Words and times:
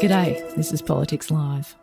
G'day, 0.00 0.54
this 0.56 0.74
is 0.74 0.82
Politics 0.82 1.30
Live. 1.30 1.74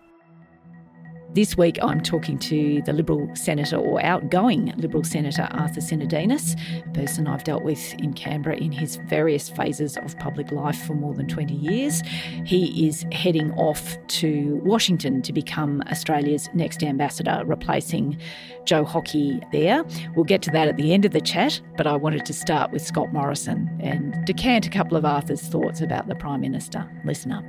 This 1.34 1.58
week 1.58 1.80
I'm 1.82 2.00
talking 2.00 2.38
to 2.38 2.84
the 2.84 2.94
Liberal 2.94 3.28
Senator 3.36 3.78
or 3.78 4.00
outgoing 4.06 4.72
Liberal 4.78 5.04
Senator 5.04 5.48
Arthur 5.50 5.82
Sinodinos, 5.82 6.56
a 6.86 6.90
person 6.92 7.26
I've 7.26 7.44
dealt 7.44 7.64
with 7.64 7.96
in 7.96 8.14
Canberra 8.14 8.58
in 8.58 8.72
his 8.72 8.98
various 9.08 9.50
phases 9.50 9.98
of 9.98 10.16
public 10.20 10.52
life 10.52 10.80
for 10.86 10.94
more 10.94 11.16
than 11.16 11.28
20 11.28 11.56
years. 11.56 12.04
He 12.46 12.88
is 12.88 13.04
heading 13.12 13.52
off 13.54 13.98
to 14.10 14.62
Washington 14.64 15.24
to 15.24 15.34
become 15.34 15.82
Australia's 15.90 16.48
next 16.54 16.84
ambassador, 16.84 17.42
replacing 17.48 18.22
Joe 18.66 18.86
Hockey 18.86 19.42
there. 19.52 19.84
We'll 20.16 20.24
get 20.24 20.44
to 20.44 20.52
that 20.52 20.68
at 20.68 20.78
the 20.78 20.94
end 20.94 21.06
of 21.06 21.14
the 21.14 21.22
chat, 21.22 21.60
but 21.78 21.88
I 21.88 21.96
wanted 21.96 22.28
to 22.28 22.34
start 22.34 22.72
with 22.72 22.84
Scott 22.84 23.12
Morrison 23.12 23.76
and 23.82 24.24
decant 24.28 24.68
a 24.68 24.70
couple 24.70 24.98
of 24.98 25.04
Arthur's 25.04 25.42
thoughts 25.42 25.82
about 25.82 26.08
the 26.08 26.16
Prime 26.16 26.42
Minister. 26.42 26.88
Listen 27.04 27.32
up. 27.32 27.44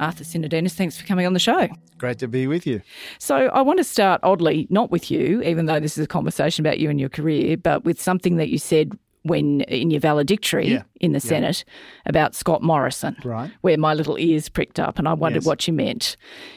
Arthur 0.00 0.24
Sinodinos, 0.24 0.72
thanks 0.72 0.96
for 0.98 1.06
coming 1.06 1.26
on 1.26 1.32
the 1.32 1.38
show. 1.38 1.68
Great 1.98 2.18
to 2.18 2.28
be 2.28 2.46
with 2.46 2.66
you. 2.66 2.80
So, 3.18 3.36
I 3.36 3.62
want 3.62 3.78
to 3.78 3.84
start 3.84 4.20
oddly, 4.22 4.66
not 4.70 4.90
with 4.90 5.10
you, 5.10 5.42
even 5.42 5.66
though 5.66 5.80
this 5.80 5.96
is 5.98 6.04
a 6.04 6.08
conversation 6.08 6.64
about 6.66 6.78
you 6.78 6.90
and 6.90 6.98
your 7.00 7.08
career, 7.08 7.56
but 7.56 7.84
with 7.84 8.00
something 8.00 8.36
that 8.36 8.48
you 8.48 8.58
said 8.58 8.98
when 9.22 9.62
in 9.62 9.90
your 9.90 10.00
valedictory 10.00 10.68
Yeah. 10.68 10.82
in 11.00 11.12
the 11.12 11.16
Yeah. 11.16 11.28
Senate 11.30 11.64
about 12.04 12.34
Scott 12.34 12.62
Morrison, 12.62 13.16
Right. 13.24 13.50
where 13.62 13.78
my 13.78 13.94
little 13.94 14.18
ears 14.18 14.50
pricked 14.50 14.78
up 14.78 14.98
and 14.98 15.08
I 15.08 15.14
wondered 15.14 15.42
Yes. 15.42 15.46
what 15.46 15.66
you 15.66 15.72
meant. 15.72 16.16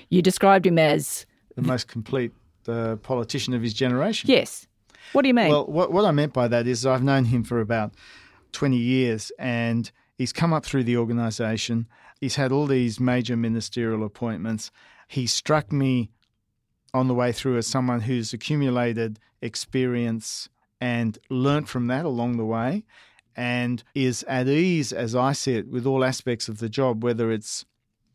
You 0.10 0.22
described 0.22 0.66
him 0.66 0.78
as, 0.78 1.26
The 1.56 1.62
most 1.62 1.88
complete 1.88 2.34
uh, 2.68 2.98
politician 2.98 3.54
of 3.54 3.62
his 3.62 3.74
generation. 3.74 4.30
yes. 4.30 4.68
What 5.14 5.22
do 5.22 5.30
you 5.30 5.34
mean? 5.34 5.48
Well, 5.48 5.66
what, 5.68 5.94
what 5.94 6.04
I 6.04 6.12
meant 6.12 6.34
by 6.34 6.50
that 6.50 6.68
is 6.68 6.86
I've 6.86 7.02
known 7.04 7.24
him 7.26 7.46
for 7.46 7.62
about 7.62 7.94
20 8.52 8.76
years 8.76 9.32
and 9.40 9.90
he's 10.18 10.34
come 10.34 10.52
up 10.52 10.66
through 10.66 10.84
the 10.84 10.98
organisation. 10.98 11.88
He's 12.20 12.36
had 12.36 12.52
all 12.52 12.66
these 12.66 13.00
major 13.00 13.38
ministerial 13.38 14.04
appointments. 14.04 14.72
He 15.08 15.28
struck 15.28 15.72
me 15.72 16.12
on 16.94 17.08
the 17.08 17.14
way 17.14 17.32
through 17.32 17.58
as 17.58 17.68
someone 17.68 18.02
who's 18.02 18.34
accumulated 18.34 19.20
experience 19.42 20.50
and 20.82 21.18
learnt 21.30 21.68
from 21.68 21.88
that 21.88 22.06
along 22.06 22.38
the 22.38 22.46
way 22.46 22.84
and 23.36 23.84
is 23.94 24.24
at 24.24 24.48
ease, 24.48 24.92
as 24.92 25.16
I 25.16 25.32
see 25.32 25.56
it, 25.56 25.70
with 25.70 25.86
all 25.86 26.04
aspects 26.04 26.50
of 26.50 26.58
the 26.58 26.70
job, 26.70 27.04
whether 27.04 27.32
it's 27.32 27.66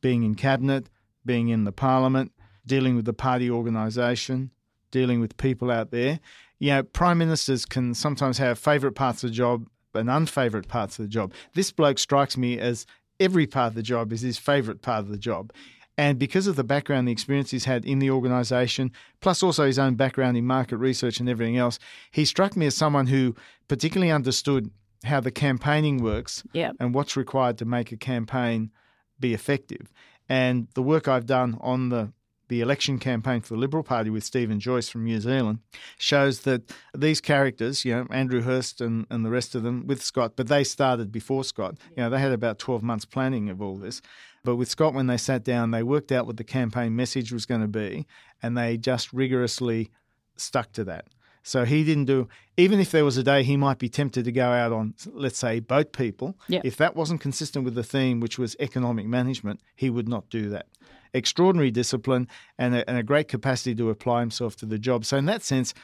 being 0.00 0.24
in 0.24 0.34
cabinet, 0.34 0.90
being 1.24 1.48
in 1.48 1.62
the 1.62 1.72
parliament, 1.72 2.32
dealing 2.66 2.96
with 2.96 3.04
the 3.04 3.12
party 3.12 3.48
organisation, 3.48 4.50
dealing 4.90 5.20
with 5.20 5.36
people 5.36 5.70
out 5.70 5.92
there. 5.92 6.18
You 6.58 6.70
know, 6.70 6.82
prime 6.82 7.18
ministers 7.18 7.64
can 7.64 7.94
sometimes 7.94 8.38
have 8.38 8.58
favourite 8.58 8.96
parts 8.96 9.22
of 9.22 9.30
the 9.30 9.36
job 9.36 9.68
and 9.94 10.10
unfavourite 10.10 10.66
parts 10.66 10.98
of 10.98 11.04
the 11.04 11.08
job. 11.08 11.32
This 11.54 11.70
bloke 11.70 11.98
strikes 11.98 12.36
me 12.36 12.58
as 12.58 12.84
every 13.22 13.46
part 13.46 13.68
of 13.68 13.74
the 13.74 13.82
job 13.82 14.12
is 14.12 14.20
his 14.20 14.38
favourite 14.38 14.82
part 14.82 15.00
of 15.00 15.08
the 15.08 15.18
job. 15.18 15.52
And 15.98 16.18
because 16.18 16.46
of 16.46 16.56
the 16.56 16.64
background, 16.64 17.06
the 17.06 17.12
experience 17.12 17.50
he's 17.50 17.66
had 17.66 17.84
in 17.84 17.98
the 17.98 18.10
organisation, 18.10 18.90
plus 19.20 19.42
also 19.42 19.66
his 19.66 19.78
own 19.78 19.94
background 19.94 20.36
in 20.36 20.46
market 20.46 20.78
research 20.78 21.20
and 21.20 21.28
everything 21.28 21.58
else, 21.58 21.78
he 22.10 22.24
struck 22.24 22.56
me 22.56 22.66
as 22.66 22.74
someone 22.74 23.06
who 23.08 23.34
particularly 23.68 24.10
understood 24.10 24.70
how 25.04 25.20
the 25.20 25.30
campaigning 25.30 26.02
works 26.02 26.42
Yeah. 26.52 26.72
and 26.80 26.94
what's 26.94 27.16
required 27.16 27.58
to 27.58 27.64
make 27.66 27.92
a 27.92 27.96
campaign 27.96 28.70
be 29.20 29.34
effective. 29.34 29.92
And 30.28 30.68
the 30.74 30.82
work 30.82 31.08
I've 31.08 31.26
done 31.26 31.58
on 31.60 31.90
the 31.90 32.12
the 32.52 32.60
election 32.60 32.98
campaign 32.98 33.40
for 33.40 33.54
the 33.54 33.60
Liberal 33.60 33.82
Party 33.82 34.10
with 34.10 34.22
Stephen 34.24 34.60
Joyce 34.60 34.90
from 34.90 35.04
New 35.04 35.18
Zealand 35.20 35.60
shows 35.96 36.40
that 36.40 36.70
these 36.94 37.18
characters, 37.18 37.82
you 37.82 37.94
know, 37.94 38.06
Andrew 38.10 38.42
Hirst 38.42 38.82
and, 38.82 39.06
and 39.08 39.24
the 39.24 39.30
rest 39.30 39.54
of 39.54 39.62
them 39.62 39.86
with 39.86 40.02
Scott, 40.02 40.34
but 40.36 40.48
they 40.48 40.62
started 40.62 41.10
before 41.10 41.44
Scott. 41.44 41.78
You 41.96 42.02
know, 42.02 42.10
they 42.10 42.18
had 42.20 42.30
about 42.30 42.58
12 42.58 42.82
months 42.82 43.06
planning 43.06 43.48
of 43.48 43.62
all 43.62 43.76
this. 43.76 44.02
But 44.44 44.56
with 44.56 44.68
Scott, 44.68 44.92
when 44.92 45.06
they 45.06 45.16
sat 45.16 45.44
down, 45.44 45.70
they 45.70 45.82
worked 45.82 46.12
out 46.12 46.26
what 46.26 46.36
the 46.36 46.44
campaign 46.44 46.94
message 46.94 47.32
was 47.32 47.46
going 47.46 47.62
to 47.62 47.68
be 47.68 48.06
and 48.42 48.54
they 48.54 48.76
just 48.76 49.14
rigorously 49.14 49.90
stuck 50.36 50.72
to 50.72 50.84
that. 50.84 51.06
So 51.42 51.64
he 51.64 51.84
didn't 51.84 52.04
do, 52.04 52.28
even 52.58 52.80
if 52.80 52.90
there 52.90 53.04
was 53.06 53.16
a 53.16 53.22
day 53.22 53.44
he 53.44 53.56
might 53.56 53.78
be 53.78 53.88
tempted 53.88 54.26
to 54.26 54.32
go 54.32 54.50
out 54.50 54.72
on, 54.72 54.92
let's 55.06 55.38
say, 55.38 55.58
boat 55.58 55.92
people, 55.94 56.36
Yeah. 56.48 56.60
if 56.64 56.76
that 56.76 56.94
wasn't 56.94 57.22
consistent 57.22 57.64
with 57.64 57.74
the 57.74 57.82
theme, 57.82 58.20
which 58.20 58.38
was 58.38 58.54
economic 58.60 59.06
management, 59.06 59.60
he 59.74 59.88
would 59.88 60.06
not 60.06 60.28
do 60.28 60.50
that. 60.50 60.66
Extraordinary 61.14 61.70
discipline 61.70 62.28
and 62.58 62.74
a, 62.74 62.88
and 62.88 62.98
a 62.98 63.02
great 63.02 63.28
capacity 63.28 63.74
to 63.74 63.90
apply 63.90 64.20
himself 64.20 64.56
to 64.56 64.66
the 64.66 64.78
job. 64.78 65.04
So, 65.04 65.16
in 65.16 65.26
that 65.26 65.42
sense, 65.42 65.74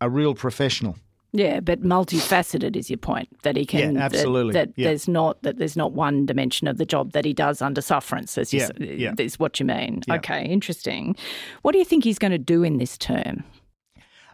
a 0.00 0.08
real 0.08 0.34
professional. 0.34 0.96
Yeah, 1.32 1.60
but 1.60 1.82
multifaceted 1.82 2.74
is 2.74 2.90
your 2.90 2.96
point 2.96 3.28
that 3.42 3.56
he 3.56 3.64
can. 3.64 3.94
Yeah, 3.94 4.02
absolutely. 4.02 4.52
That, 4.54 4.70
Yeah. 4.74 4.88
there's 4.88 5.06
not 5.06 5.40
that 5.42 5.58
there's 5.58 5.76
not 5.76 5.92
one 5.92 6.26
dimension 6.26 6.66
of 6.66 6.76
the 6.76 6.84
job 6.84 7.12
that 7.12 7.24
he 7.24 7.32
does 7.32 7.62
under 7.62 7.80
sufferance. 7.80 8.36
As 8.36 8.52
Yeah, 8.52 8.68
yeah. 8.80 9.14
is 9.18 9.38
what 9.38 9.60
you 9.60 9.66
mean. 9.66 10.02
Yeah. 10.08 10.14
Okay, 10.16 10.44
interesting. 10.44 11.14
What 11.62 11.72
do 11.72 11.78
you 11.78 11.84
think 11.84 12.02
he's 12.02 12.18
going 12.18 12.32
to 12.32 12.38
do 12.38 12.64
in 12.64 12.78
this 12.78 12.98
term? 12.98 13.44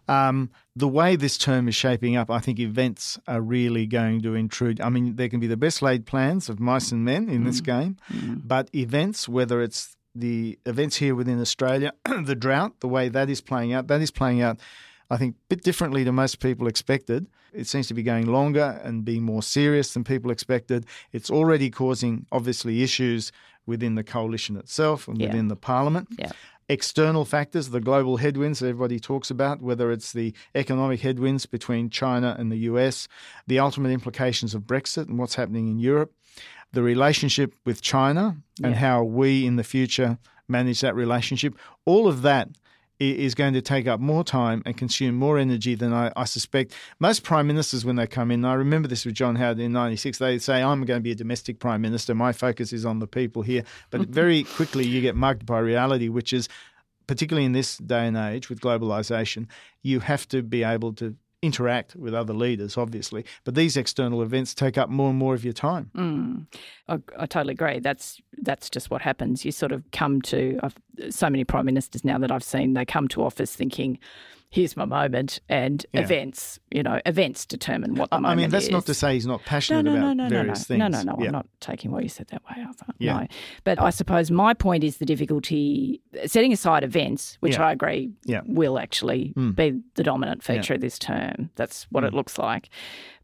Um, 0.08 0.50
the 0.76 0.86
way 0.88 1.16
this 1.16 1.36
term 1.36 1.68
is 1.68 1.74
shaping 1.74 2.16
up, 2.16 2.30
I 2.30 2.38
think 2.38 2.60
events 2.60 3.18
are 3.26 3.40
really 3.40 3.86
going 3.86 4.22
to 4.22 4.34
intrude. 4.34 4.80
I 4.80 4.88
mean, 4.88 5.16
there 5.16 5.28
can 5.28 5.40
be 5.40 5.48
the 5.48 5.56
best 5.56 5.82
laid 5.82 6.06
plans 6.06 6.48
of 6.48 6.60
mice 6.60 6.92
and 6.92 7.04
men 7.04 7.28
in 7.28 7.44
this 7.44 7.60
game, 7.60 7.96
but 8.44 8.70
events, 8.74 9.28
whether 9.28 9.60
it's 9.60 9.95
the 10.18 10.58
events 10.66 10.96
here 10.96 11.14
within 11.14 11.40
Australia, 11.40 11.92
the 12.24 12.34
drought, 12.34 12.80
the 12.80 12.88
way 12.88 13.08
that 13.08 13.28
is 13.30 13.40
playing 13.40 13.72
out, 13.72 13.86
that 13.88 14.00
is 14.00 14.10
playing 14.10 14.40
out, 14.42 14.58
I 15.10 15.16
think, 15.16 15.34
a 15.36 15.38
bit 15.48 15.62
differently 15.62 16.04
to 16.04 16.12
most 16.12 16.40
people 16.40 16.66
expected. 16.66 17.26
It 17.52 17.66
seems 17.66 17.86
to 17.88 17.94
be 17.94 18.02
going 18.02 18.26
longer 18.26 18.80
and 18.84 19.04
being 19.04 19.22
more 19.22 19.42
serious 19.42 19.94
than 19.94 20.04
people 20.04 20.30
expected. 20.30 20.86
It's 21.12 21.30
already 21.30 21.70
causing, 21.70 22.26
obviously, 22.32 22.82
issues 22.82 23.32
within 23.66 23.94
the 23.94 24.04
coalition 24.04 24.56
itself 24.56 25.08
and 25.08 25.18
Yeah. 25.20 25.28
within 25.28 25.48
the 25.48 25.56
parliament 25.56 26.08
Yeah. 26.18 26.32
external 26.68 27.24
factors, 27.24 27.70
the 27.70 27.80
global 27.80 28.16
headwinds 28.16 28.58
that 28.58 28.68
everybody 28.68 28.98
talks 28.98 29.30
about, 29.30 29.62
whether 29.62 29.90
it's 29.92 30.12
the 30.12 30.34
economic 30.54 31.00
headwinds 31.00 31.46
between 31.46 31.90
China 31.90 32.34
and 32.38 32.50
the 32.50 32.58
US, 32.70 33.06
the 33.46 33.58
ultimate 33.58 33.90
implications 33.90 34.54
of 34.54 34.62
Brexit 34.62 35.08
and 35.08 35.18
what's 35.18 35.36
happening 35.36 35.68
in 35.68 35.78
Europe, 35.78 36.12
the 36.72 36.82
relationship 36.82 37.54
with 37.64 37.80
China 37.80 38.36
and 38.62 38.72
Yeah. 38.74 38.80
how 38.80 39.02
we 39.02 39.46
in 39.46 39.56
the 39.56 39.64
future 39.64 40.18
manage 40.48 40.80
that 40.80 40.94
relationship, 40.94 41.54
all 41.84 42.06
of 42.06 42.22
that 42.22 42.48
is 42.98 43.34
going 43.34 43.52
to 43.52 43.60
take 43.60 43.86
up 43.86 44.00
more 44.00 44.24
time 44.24 44.62
and 44.64 44.76
consume 44.76 45.14
more 45.14 45.38
energy 45.38 45.74
than 45.74 45.92
I, 45.92 46.10
I 46.16 46.24
suspect. 46.24 46.74
Most 46.98 47.24
prime 47.24 47.46
ministers, 47.46 47.84
when 47.84 47.96
they 47.96 48.06
come 48.06 48.30
in, 48.30 48.42
I 48.44 48.54
remember 48.54 48.88
this 48.88 49.04
with 49.04 49.14
John 49.14 49.36
Howard 49.36 49.58
in 49.58 49.72
'96, 49.72 50.16
they 50.16 50.38
say, 50.38 50.62
"I'm 50.62 50.82
going 50.84 51.00
to 51.00 51.02
be 51.02 51.10
a 51.10 51.14
domestic 51.14 51.58
prime 51.58 51.82
minister. 51.82 52.14
My 52.14 52.32
focus 52.32 52.72
is 52.72 52.86
on 52.86 53.00
the 53.00 53.06
people 53.06 53.42
here." 53.42 53.64
But 53.90 54.00
mm-hmm. 54.00 54.12
very 54.12 54.44
quickly, 54.44 54.86
you 54.86 55.02
get 55.02 55.14
mugged 55.14 55.44
by 55.44 55.58
reality, 55.58 56.08
which 56.08 56.32
is, 56.32 56.48
particularly 57.06 57.44
in 57.44 57.52
this 57.52 57.76
day 57.76 58.06
and 58.06 58.16
age 58.16 58.48
with 58.48 58.60
globalization, 58.60 59.46
you 59.82 60.00
have 60.00 60.26
to 60.28 60.42
be 60.42 60.62
able 60.64 60.94
to 60.94 61.16
interact 61.42 61.94
with 61.94 62.14
other 62.14 62.32
leaders, 62.32 62.76
obviously. 62.76 63.24
But 63.44 63.54
these 63.54 63.76
external 63.76 64.22
events 64.22 64.54
take 64.54 64.78
up 64.78 64.88
more 64.88 65.10
and 65.10 65.18
more 65.18 65.34
of 65.34 65.44
your 65.44 65.52
time. 65.52 65.90
Mm. 65.94 66.46
I, 66.88 67.22
I 67.22 67.26
totally 67.26 67.52
agree. 67.52 67.78
That's 67.78 68.20
that's 68.38 68.70
just 68.70 68.90
what 68.90 69.02
happens. 69.02 69.44
You 69.44 69.52
sort 69.52 69.72
of 69.72 69.82
come 69.92 70.22
to 70.22 70.58
I've, 70.62 70.76
so 71.10 71.30
many 71.30 71.44
prime 71.44 71.66
ministers 71.66 72.04
now 72.04 72.18
that 72.18 72.30
I've 72.30 72.44
seen. 72.44 72.74
They 72.74 72.84
come 72.84 73.08
to 73.08 73.22
office 73.22 73.54
thinking, 73.54 73.98
here's 74.56 74.76
my 74.76 74.84
moment, 74.86 75.38
and 75.48 75.84
Yeah. 75.92 76.00
events, 76.00 76.58
you 76.70 76.82
know, 76.82 76.98
events 77.04 77.44
determine 77.44 77.94
what 77.94 78.08
the 78.10 78.16
I 78.16 78.20
moment 78.20 78.40
mean, 78.40 78.50
that's 78.50 78.64
is. 78.66 78.70
not 78.70 78.86
to 78.86 78.94
say 78.94 79.12
he's 79.14 79.26
not 79.26 79.44
passionate 79.44 79.82
no, 79.84 79.92
no, 79.92 79.98
about 79.98 80.16
no, 80.16 80.24
no, 80.24 80.28
various 80.30 80.60
no, 80.60 80.64
things. 80.76 80.78
no, 80.80 80.88
no, 80.88 81.02
no. 81.12 81.16
Yeah. 81.20 81.26
I'm 81.26 81.32
not 81.32 81.46
taking 81.60 81.90
what 81.90 82.02
you 82.02 82.08
said 82.08 82.28
that 82.28 82.42
way. 82.44 82.64
Arthur. 82.66 82.86
Yeah. 82.98 83.20
No, 83.20 83.26
but 83.64 83.80
I 83.80 83.90
suppose 83.90 84.30
my 84.30 84.54
point 84.54 84.82
is 84.82 84.96
the 84.96 85.04
difficulty 85.04 86.00
setting 86.24 86.52
aside 86.52 86.82
events, 86.84 87.36
which 87.40 87.54
Yeah. 87.58 87.66
I 87.66 87.72
agree 87.72 88.10
will 88.46 88.78
actually 88.78 89.32
Mm. 89.36 89.54
be 89.54 89.80
the 89.94 90.02
dominant 90.02 90.42
feature 90.42 90.74
of 90.74 90.80
this 90.80 90.98
term. 90.98 91.50
That's 91.56 91.86
what 91.90 92.04
it 92.04 92.14
looks 92.14 92.38
like. 92.38 92.68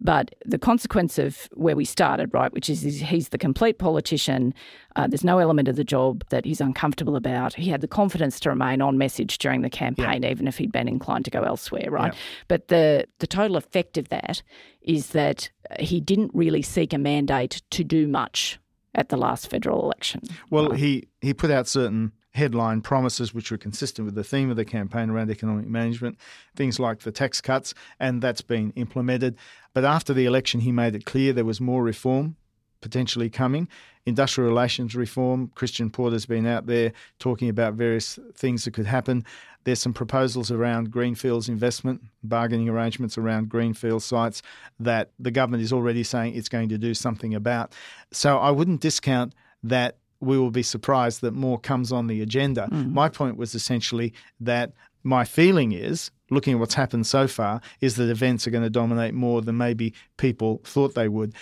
But 0.01 0.35
the 0.45 0.59
consequence 0.59 1.17
of 1.19 1.49
where 1.55 1.77
we 1.77 1.85
started, 1.85 2.35
right, 2.35 2.53
which 2.53 2.69
is, 2.69 2.85
is 2.85 3.01
he's 3.01 3.29
the 3.29 3.39
complete 3.39 3.79
politician. 3.79 4.53
Uh, 4.97 5.07
there's 5.07 5.23
no 5.25 5.39
element 5.39 5.69
of 5.69 5.77
the 5.77 5.85
job 5.85 6.25
that 6.31 6.45
he's 6.45 6.61
uncomfortable 6.61 7.15
about. 7.17 7.55
He 7.55 7.71
had 7.71 7.81
the 7.81 7.89
confidence 7.89 8.41
to 8.41 8.51
remain 8.51 8.83
on 8.83 8.99
message 8.99 9.39
during 9.39 9.63
the 9.63 9.71
campaign, 9.71 10.25
even 10.25 10.49
if 10.49 10.59
he'd 10.59 10.73
been 10.73 10.89
inclined 10.89 11.22
to 11.23 11.31
go 11.31 11.43
elsewhere, 11.43 11.91
right? 11.91 12.13
Yeah. 12.13 12.19
But 12.49 12.69
the 12.69 13.07
the 13.19 13.27
total 13.27 13.57
effect 13.57 13.97
of 13.99 14.09
that 14.09 14.43
is 14.81 15.09
that 15.09 15.51
he 15.79 16.01
didn't 16.01 16.31
really 16.35 16.63
seek 16.63 16.93
a 16.93 16.99
mandate 16.99 17.63
to 17.71 17.85
do 17.85 18.07
much 18.07 18.59
at 18.95 19.09
the 19.09 19.17
last 19.17 19.49
federal 19.49 19.83
election. 19.83 20.21
Well, 20.51 20.73
he, 20.73 21.09
he 21.21 21.33
put 21.33 21.51
out 21.51 21.67
certain 21.67 22.13
headline 22.35 22.81
promises 22.81 23.35
which 23.35 23.51
were 23.51 23.59
consistent 23.59 24.07
with 24.07 24.15
the 24.15 24.25
theme 24.25 24.51
of 24.51 24.57
the 24.57 24.65
campaign 24.65 25.11
around 25.11 25.31
economic 25.31 25.67
management, 25.67 26.19
things 26.57 26.79
like 26.79 27.01
the 27.01 27.13
tax 27.13 27.41
cuts, 27.41 27.75
and 28.01 28.23
that's 28.23 28.41
been 28.41 28.73
implemented. 28.73 29.37
But 29.75 29.85
after 29.85 30.15
the 30.15 30.25
election, 30.25 30.61
he 30.61 30.73
made 30.73 30.95
it 30.95 31.05
clear 31.05 31.33
there 31.33 31.45
was 31.45 31.61
more 31.61 31.83
reform 31.83 32.37
potentially 32.83 33.31
coming. 33.31 33.67
Industrial 34.05 34.49
relations 34.49 34.95
reform. 34.95 35.51
Christian 35.55 35.89
Porter's 35.89 36.27
been 36.27 36.47
out 36.47 36.67
there 36.67 36.93
talking 37.19 37.49
about 37.49 37.75
various 37.75 38.19
things 38.35 38.65
that 38.65 38.75
could 38.75 38.87
happen. 38.87 39.25
There's 39.65 39.81
some 39.81 39.95
proposals 39.95 40.51
around 40.51 40.91
greenfields 40.91 41.49
investment, 41.49 42.03
bargaining 42.25 42.69
arrangements 42.69 43.17
around 43.17 43.49
greenfield 43.49 44.03
sites 44.03 44.43
that 44.81 45.13
the 45.19 45.31
government 45.31 45.63
is 45.63 45.73
already 45.73 46.03
saying 46.03 46.35
it's 46.35 46.49
going 46.49 46.69
to 46.71 46.79
do 46.79 46.95
something 46.95 47.35
about. 47.35 47.73
So 48.13 48.39
I 48.39 48.51
wouldn't 48.51 48.81
discount 48.81 49.35
that 49.63 49.99
we 50.21 50.39
will 50.39 50.51
be 50.51 50.63
surprised 50.63 51.21
that 51.21 51.33
more 51.33 51.59
comes 51.59 51.93
on 51.93 52.07
the 52.07 52.23
agenda. 52.23 52.69
Mm. 52.73 52.91
My 52.91 53.09
point 53.09 53.37
was 53.37 53.55
essentially 53.55 54.13
that 54.41 54.73
my 55.05 55.25
feeling 55.25 55.73
is, 55.73 56.11
looking 56.31 56.55
at 56.55 56.61
what's 56.61 56.75
happened 56.75 57.07
so 57.07 57.27
far, 57.27 57.61
is 57.81 57.97
that 57.97 58.09
events 58.09 58.47
are 58.47 58.51
going 58.51 58.63
to 58.63 58.71
dominate 58.71 59.15
more 59.15 59.43
than 59.43 59.57
maybe 59.57 59.93
people 60.17 60.61
thought 60.65 60.95
they 60.95 61.09
would. 61.09 61.35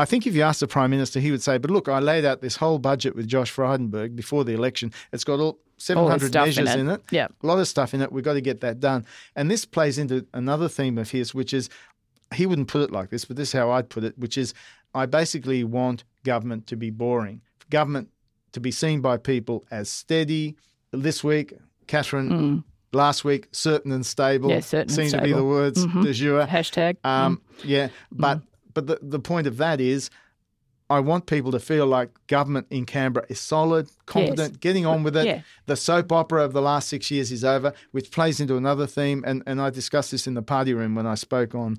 I 0.00 0.04
think 0.04 0.26
if 0.26 0.34
you 0.34 0.42
ask 0.42 0.60
the 0.60 0.66
Prime 0.66 0.90
Minister, 0.90 1.20
he 1.20 1.30
would 1.30 1.42
say, 1.42 1.58
But 1.58 1.70
look, 1.70 1.88
I 1.88 1.98
laid 2.00 2.24
out 2.24 2.40
this 2.40 2.56
whole 2.56 2.78
budget 2.78 3.14
with 3.14 3.26
Josh 3.28 3.52
Frydenberg 3.54 4.16
before 4.16 4.44
the 4.44 4.52
election. 4.52 4.92
It's 5.12 5.24
got 5.24 5.40
all 5.40 5.58
700 5.78 6.28
stuff 6.28 6.42
in 6.42 6.48
measures 6.64 6.74
it. 6.74 6.80
in 6.80 6.88
it. 6.88 7.02
Yeah. 7.10 7.28
A 7.42 7.46
lot 7.46 7.58
of 7.58 7.68
stuff 7.68 7.94
in 7.94 8.00
it. 8.02 8.10
We've 8.12 8.24
got 8.24 8.34
to 8.34 8.40
get 8.40 8.60
that 8.60 8.80
done. 8.80 9.06
And 9.36 9.50
this 9.50 9.64
plays 9.64 9.98
into 9.98 10.26
another 10.34 10.68
theme 10.68 10.98
of 10.98 11.10
his, 11.10 11.34
which 11.34 11.52
is 11.54 11.68
he 12.34 12.46
wouldn't 12.46 12.68
put 12.68 12.82
it 12.82 12.90
like 12.92 13.10
this, 13.10 13.24
but 13.24 13.36
this 13.36 13.48
is 13.48 13.52
how 13.52 13.70
I'd 13.70 13.88
put 13.88 14.04
it, 14.04 14.16
which 14.18 14.36
is 14.38 14.54
I 14.94 15.06
basically 15.06 15.64
want 15.64 16.04
government 16.24 16.66
to 16.68 16.76
be 16.76 16.90
boring. 16.90 17.40
Government 17.70 18.08
to 18.52 18.60
be 18.60 18.70
seen 18.70 19.00
by 19.00 19.16
people 19.16 19.64
as 19.70 19.88
steady. 19.88 20.56
This 20.92 21.22
week, 21.22 21.54
Katharine, 21.86 22.64
last 22.92 23.24
week, 23.24 23.48
certain 23.52 23.92
and 23.92 24.04
stable. 24.04 24.48
Mm. 24.50 24.52
Yeah, 24.54 24.60
certain 24.60 24.80
and 25.00 25.10
seem 25.10 25.10
to 25.18 25.22
be 25.24 25.32
the 25.32 25.44
words 25.44 25.86
Mhm. 25.86 26.12
jour. 26.12 26.46
Hashtag. 26.46 26.96
Um, 27.04 27.40
Yeah, 27.64 27.88
but 28.10 28.42
but 28.72 28.86
the, 28.86 28.98
the 29.02 29.20
point 29.20 29.46
of 29.46 29.56
that 29.58 29.80
is, 29.80 30.10
I 30.88 30.98
want 30.98 31.26
people 31.26 31.52
to 31.52 31.60
feel 31.60 31.86
like 31.86 32.10
government 32.26 32.66
in 32.70 32.84
Canberra 32.84 33.24
is 33.28 33.38
solid, 33.38 33.88
competent, 34.06 34.58
getting 34.58 34.86
on 34.86 35.04
with 35.04 35.16
it. 35.16 35.24
Yeah. 35.24 35.42
The 35.66 35.76
soap 35.76 36.10
opera 36.10 36.44
of 36.44 36.52
the 36.52 36.60
last 36.60 36.88
six 36.88 37.12
years 37.12 37.30
is 37.30 37.44
over, 37.44 37.72
which 37.92 38.10
plays 38.10 38.40
into 38.40 38.56
another 38.56 38.88
theme. 38.88 39.22
And, 39.24 39.44
and 39.46 39.60
I 39.60 39.70
discussed 39.70 40.10
this 40.10 40.26
in 40.26 40.34
the 40.34 40.42
party 40.42 40.74
room 40.74 40.96
when 40.96 41.06
I 41.06 41.14
spoke 41.14 41.54
on 41.54 41.78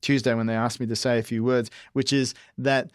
Tuesday 0.00 0.34
when 0.34 0.46
they 0.46 0.56
asked 0.56 0.80
me 0.80 0.86
to 0.86 0.96
say 0.96 1.20
a 1.20 1.22
few 1.22 1.44
words, 1.44 1.70
which 1.92 2.12
is 2.12 2.34
that 2.58 2.90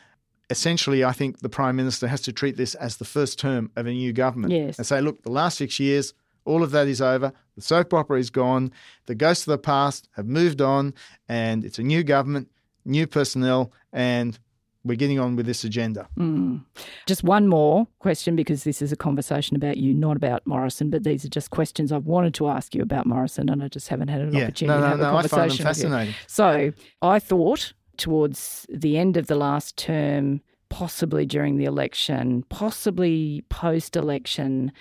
essentially 0.50 1.06
I 1.06 1.14
think 1.14 1.40
the 1.40 1.50
Prime 1.50 1.78
Minister 1.78 2.10
has 2.10 2.22
to 2.24 2.34
treat 2.34 2.58
this 2.58 2.76
as 2.76 2.98
the 2.98 3.06
first 3.06 3.40
term 3.40 3.72
of 3.78 3.88
a 3.88 3.92
new 3.92 4.12
government. 4.12 4.52
Yes. 4.52 4.78
And 4.78 4.86
say, 4.86 5.00
look, 5.00 5.24
the 5.24 5.32
last 5.32 5.58
six 5.58 5.80
years, 5.80 6.14
all 6.44 6.62
of 6.62 6.72
that 6.72 6.88
is 6.88 7.02
over. 7.02 7.32
The 7.56 7.62
soap 7.62 7.94
opera 7.94 8.20
is 8.20 8.30
gone. 8.30 8.74
The 9.06 9.16
ghosts 9.16 9.48
of 9.48 9.52
the 9.52 9.58
past 9.60 10.10
have 10.18 10.28
moved 10.28 10.60
on, 10.60 10.94
and 11.30 11.64
it's 11.64 11.80
a 11.80 11.84
new 11.84 12.04
government, 12.04 12.50
new 12.86 13.08
personnel, 13.08 13.72
and 13.92 14.38
we're 14.86 14.96
getting 14.98 15.18
on 15.20 15.36
with 15.38 15.46
this 15.46 15.64
agenda. 15.64 16.10
Mm. 16.18 16.64
Just 17.06 17.24
one 17.24 17.48
more 17.48 17.88
question 18.00 18.36
because 18.36 18.66
this 18.66 18.82
is 18.82 18.92
a 18.92 18.98
conversation 18.98 19.56
about 19.56 19.78
you, 19.78 19.94
not 19.94 20.18
about 20.18 20.46
Morrison, 20.46 20.90
but 20.90 21.04
these 21.04 21.24
are 21.24 21.30
just 21.30 21.52
questions 21.52 21.92
I've 21.94 22.06
wanted 22.06 22.34
to 22.36 22.48
ask 22.50 22.76
you 22.76 22.82
about 22.82 23.06
Morrison 23.06 23.50
and 23.50 23.64
I 23.64 23.70
just 23.70 23.88
haven't 23.88 24.10
had 24.10 24.20
an 24.22 24.34
Yeah. 24.34 24.44
opportunity 24.44 24.66
No, 24.68 24.76
to 24.76 24.82
no, 24.82 24.88
have 24.88 25.00
no, 25.00 25.04
a 25.06 25.08
I 25.08 25.12
find 25.12 25.24
them 25.24 25.30
conversation 25.58 25.58
you. 25.60 25.66
fascinating. 25.66 26.16
So 26.28 26.74
I 27.02 27.20
thought 27.20 27.72
towards 27.96 28.66
the 28.70 28.98
end 28.98 29.16
of 29.16 29.28
the 29.28 29.36
last 29.36 29.78
term, 29.78 30.42
possibly 30.68 31.26
during 31.26 31.56
the 31.58 31.66
election, 31.66 32.44
possibly 32.50 33.46
post 33.50 33.96
election, 33.96 34.72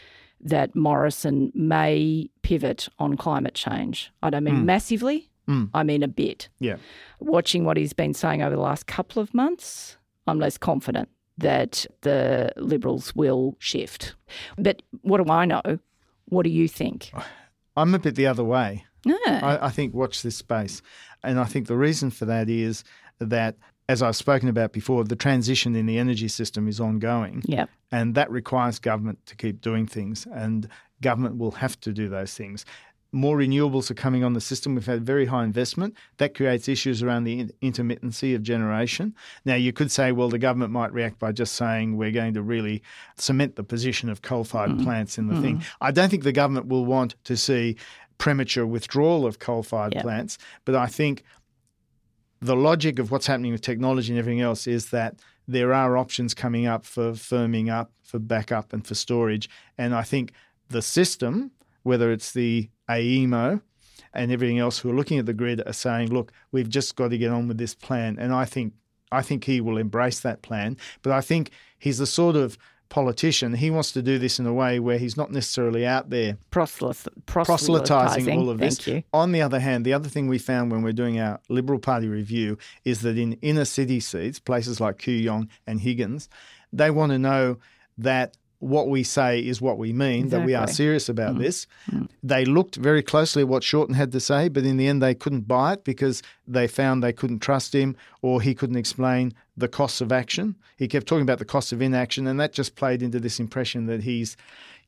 that 0.40 0.74
Morrison 0.74 1.52
may 1.54 2.28
pivot 2.42 2.88
on 2.98 3.16
climate 3.16 3.54
change. 3.54 4.10
I 4.20 4.30
don't 4.30 4.42
mean 4.42 4.66
massively, 4.66 5.30
Mm. 5.48 5.70
I 5.74 5.82
mean 5.82 6.02
a 6.02 6.08
bit. 6.08 6.48
Yeah. 6.60 6.76
Watching 7.20 7.64
what 7.64 7.76
he's 7.76 7.92
been 7.92 8.14
saying 8.14 8.42
over 8.42 8.54
the 8.54 8.62
last 8.62 8.86
couple 8.86 9.20
of 9.20 9.34
months, 9.34 9.96
I'm 10.26 10.38
less 10.38 10.56
confident 10.56 11.08
that 11.38 11.86
the 12.02 12.52
Liberals 12.56 13.14
will 13.14 13.56
shift. 13.58 14.14
But 14.56 14.82
what 15.00 15.24
do 15.24 15.30
I 15.32 15.44
know? 15.44 15.62
What 16.26 16.44
do 16.44 16.50
you 16.50 16.68
think? 16.68 17.12
I'm 17.76 17.94
a 17.94 17.98
bit 17.98 18.14
the 18.14 18.26
other 18.26 18.44
way. 18.44 18.84
Yeah. 19.04 19.16
I, 19.26 19.66
I 19.66 19.70
think 19.70 19.94
watch 19.94 20.22
this 20.22 20.36
space. 20.36 20.82
And 21.24 21.40
I 21.40 21.44
think 21.44 21.66
the 21.66 21.76
reason 21.76 22.10
for 22.10 22.26
that 22.26 22.48
is 22.48 22.84
that, 23.18 23.56
as 23.88 24.02
I've 24.02 24.16
spoken 24.16 24.48
about 24.48 24.72
before, 24.72 25.04
the 25.04 25.16
transition 25.16 25.74
in 25.74 25.86
the 25.86 25.98
energy 25.98 26.28
system 26.28 26.68
is 26.68 26.80
ongoing. 26.80 27.42
yeah. 27.46 27.66
And 27.90 28.14
that 28.14 28.30
requires 28.30 28.78
government 28.78 29.18
to 29.26 29.36
keep 29.36 29.60
doing 29.60 29.86
things, 29.86 30.26
and 30.32 30.66
government 31.02 31.36
will 31.36 31.50
have 31.50 31.78
to 31.80 31.92
do 31.92 32.08
those 32.08 32.32
things. 32.34 32.64
More 33.12 33.36
renewables 33.36 33.90
are 33.90 33.94
coming 33.94 34.24
on 34.24 34.32
the 34.32 34.40
system. 34.40 34.74
We've 34.74 34.86
had 34.86 35.04
very 35.04 35.26
high 35.26 35.44
investment. 35.44 35.94
That 36.16 36.34
creates 36.34 36.66
issues 36.66 37.02
around 37.02 37.24
the 37.24 37.40
in- 37.40 37.52
intermittency 37.62 38.34
of 38.34 38.42
generation. 38.42 39.14
Now, 39.44 39.54
you 39.54 39.72
could 39.72 39.90
say, 39.90 40.12
well, 40.12 40.30
the 40.30 40.38
government 40.38 40.72
might 40.72 40.92
react 40.92 41.18
by 41.18 41.32
just 41.32 41.54
saying 41.54 41.96
we're 41.96 42.10
going 42.10 42.34
to 42.34 42.42
really 42.42 42.82
cement 43.16 43.56
the 43.56 43.64
position 43.64 44.08
of 44.08 44.22
coal 44.22 44.44
fired 44.44 44.70
mm-hmm. 44.70 44.84
plants 44.84 45.18
in 45.18 45.26
the 45.26 45.34
mm-hmm. 45.34 45.42
thing. 45.42 45.64
I 45.80 45.90
don't 45.90 46.08
think 46.08 46.22
the 46.22 46.32
government 46.32 46.68
will 46.68 46.86
want 46.86 47.14
to 47.24 47.36
see 47.36 47.76
premature 48.16 48.66
withdrawal 48.66 49.26
of 49.26 49.38
coal 49.38 49.62
fired 49.62 49.94
Yep. 49.94 50.02
plants, 50.04 50.38
but 50.64 50.74
I 50.74 50.86
think 50.86 51.22
the 52.40 52.56
logic 52.56 52.98
of 52.98 53.10
what's 53.10 53.26
happening 53.26 53.52
with 53.52 53.62
technology 53.62 54.12
and 54.12 54.18
everything 54.18 54.40
else 54.40 54.66
is 54.66 54.90
that 54.90 55.16
there 55.46 55.72
are 55.72 55.96
options 55.96 56.34
coming 56.34 56.66
up 56.66 56.84
for 56.84 57.12
firming 57.12 57.70
up, 57.70 57.92
for 58.02 58.18
backup, 58.18 58.72
and 58.72 58.86
for 58.86 58.94
storage. 58.94 59.48
And 59.78 59.94
I 59.94 60.02
think 60.02 60.32
the 60.68 60.82
system, 60.82 61.52
whether 61.82 62.10
it's 62.12 62.32
the 62.32 62.70
AEMO 62.88 63.60
and 64.14 64.30
everything 64.30 64.58
else 64.58 64.78
who 64.78 64.90
are 64.90 64.94
looking 64.94 65.18
at 65.18 65.26
the 65.26 65.32
grid, 65.32 65.62
are 65.66 65.72
saying, 65.72 66.10
look, 66.10 66.32
we've 66.50 66.68
just 66.68 66.96
got 66.96 67.08
to 67.08 67.18
get 67.18 67.30
on 67.30 67.48
with 67.48 67.58
this 67.58 67.74
plan. 67.74 68.16
And 68.18 68.32
I 68.32 68.44
think 68.44 68.74
I 69.10 69.22
think 69.22 69.44
he 69.44 69.60
will 69.60 69.76
embrace 69.76 70.20
that 70.20 70.40
plan. 70.42 70.76
But 71.02 71.12
I 71.12 71.20
think 71.20 71.50
he's 71.78 71.98
the 71.98 72.06
sort 72.06 72.34
of 72.34 72.56
politician, 72.92 73.54
he 73.54 73.70
wants 73.70 73.90
to 73.92 74.02
do 74.02 74.18
this 74.18 74.38
in 74.38 74.46
a 74.46 74.52
way 74.52 74.78
where 74.78 74.98
he's 74.98 75.16
not 75.16 75.30
necessarily 75.32 75.86
out 75.86 76.10
there 76.10 76.36
Proselyth- 76.50 77.08
proselytizing 77.24 78.30
all 78.36 78.50
of 78.50 78.58
this. 78.58 78.86
You. 78.86 79.02
On 79.14 79.32
the 79.32 79.40
other 79.40 79.60
hand, 79.60 79.86
the 79.86 79.94
other 79.94 80.10
thing 80.10 80.28
we 80.28 80.36
found 80.36 80.70
when 80.70 80.82
we're 80.82 80.92
doing 80.92 81.18
our 81.18 81.40
Liberal 81.48 81.78
Party 81.78 82.06
review 82.06 82.58
is 82.84 83.00
that 83.00 83.16
in 83.16 83.32
inner 83.40 83.64
city 83.64 83.98
seats, 83.98 84.38
places 84.38 84.78
like 84.78 84.98
Kooyong 84.98 85.48
and 85.66 85.80
Higgins, 85.80 86.28
they 86.70 86.90
want 86.90 87.12
to 87.12 87.18
know 87.18 87.56
that 87.96 88.36
what 88.62 88.88
we 88.88 89.02
say 89.02 89.40
is 89.40 89.60
what 89.60 89.76
we 89.76 89.92
mean, 89.92 90.28
that 90.28 90.44
we 90.46 90.54
are 90.54 90.68
serious 90.68 91.08
about 91.08 91.34
mm. 91.34 91.40
this. 91.40 91.66
Mm. 91.90 92.08
They 92.22 92.44
looked 92.44 92.76
very 92.76 93.02
closely 93.02 93.42
at 93.42 93.48
what 93.48 93.64
Shorten 93.64 93.96
had 93.96 94.12
to 94.12 94.20
say, 94.20 94.48
but 94.48 94.64
in 94.64 94.76
the 94.76 94.86
end, 94.86 95.02
they 95.02 95.16
couldn't 95.16 95.48
buy 95.48 95.72
it 95.72 95.82
because 95.82 96.22
they 96.46 96.68
found 96.68 97.02
they 97.02 97.12
couldn't 97.12 97.40
trust 97.40 97.74
him 97.74 97.96
or 98.22 98.40
he 98.40 98.54
couldn't 98.54 98.76
explain 98.76 99.34
the 99.56 99.66
costs 99.66 100.00
of 100.00 100.12
action. 100.12 100.54
He 100.76 100.86
kept 100.86 101.08
talking 101.08 101.22
about 101.22 101.40
the 101.40 101.44
costs 101.44 101.72
of 101.72 101.82
inaction, 101.82 102.28
and 102.28 102.38
that 102.38 102.52
just 102.52 102.76
played 102.76 103.02
into 103.02 103.18
this 103.18 103.40
impression 103.40 103.86
that 103.86 104.04
he's 104.04 104.36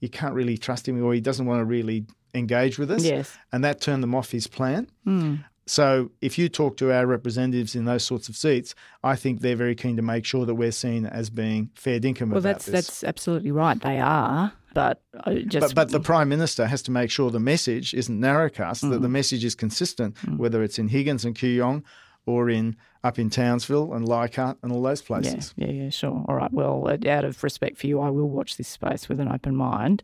you 0.01 0.09
can't 0.09 0.35
really 0.35 0.57
trust 0.57 0.87
him 0.87 1.03
or 1.03 1.13
he 1.13 1.21
doesn't 1.21 1.47
want 1.47 1.61
to 1.61 1.65
really 1.65 2.05
engage 2.35 2.79
with 2.79 2.91
us. 2.91 3.05
Yes. 3.05 3.37
And 3.53 3.65
that 3.65 3.81
turned 3.81 4.03
them 4.03 4.15
off 4.15 4.31
his 4.31 4.47
plan. 4.47 4.89
Hmm. 5.05 5.37
So 5.67 6.11
if 6.21 6.37
you 6.39 6.49
talk 6.49 6.77
to 6.79 6.93
our 6.93 7.07
representatives 7.07 7.75
in 7.75 7.87
those 7.87 8.05
sorts 8.05 8.29
of 8.29 8.37
seats, 8.37 8.75
I 9.03 9.17
think 9.17 9.41
they're 9.41 9.57
very 9.57 9.75
keen 9.75 9.97
to 9.97 10.03
make 10.03 10.25
sure 10.27 10.45
that 10.45 10.55
we're 10.55 10.73
seen 10.73 11.07
as 11.07 11.31
being 11.31 11.71
fair 11.75 11.99
dinkum 12.01 12.29
Well, 12.29 12.39
about 12.39 12.43
that's 12.43 12.67
this. 12.67 12.87
that's 12.87 13.05
absolutely 13.05 13.51
right. 13.51 13.81
They 13.81 13.99
are, 13.99 14.53
but 14.75 15.01
just 15.47 15.75
But, 15.75 15.75
but 15.75 15.91
the 15.91 16.01
Prime 16.01 16.29
Minister 16.29 16.67
has 16.67 16.83
to 16.83 16.91
make 16.91 17.11
sure 17.11 17.31
the 17.31 17.41
message 17.41 17.95
isn't 17.95 18.21
narrowcast, 18.21 18.81
that 18.83 18.87
Mm-hmm. 18.89 19.03
the 19.03 19.09
message 19.09 19.45
is 19.45 19.55
consistent, 19.55 20.17
Mm. 20.17 20.37
whether 20.37 20.63
it's 20.63 20.79
in 20.79 20.89
Higgins 20.89 21.25
and 21.25 21.35
Kooyong 21.35 21.83
or 22.27 22.51
in 22.51 22.77
up 23.03 23.19
in 23.19 23.29
Townsville 23.31 23.93
and 23.95 24.07
Leichhardt 24.09 24.57
and 24.63 24.71
all 24.73 24.83
those 24.83 25.03
places. 25.03 25.53
yeah, 25.57 25.69
yeah, 25.69 25.91
sure. 25.91 26.25
All 26.29 26.35
right. 26.35 26.51
Well, 26.53 26.87
uh, 26.89 27.09
out 27.09 27.25
of 27.25 27.43
respect 27.45 27.77
for 27.79 27.87
you, 27.87 28.01
I 28.01 28.09
will 28.11 28.29
watch 28.31 28.57
this 28.57 28.69
space 28.69 29.09
with 29.11 29.21
an 29.21 29.29
open 29.29 29.55
mind. 29.57 30.03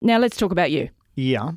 Now 0.00 0.18
let's 0.18 0.36
talk 0.36 0.50
about 0.52 0.70
you. 0.70 0.88
Yeah. 1.14 1.50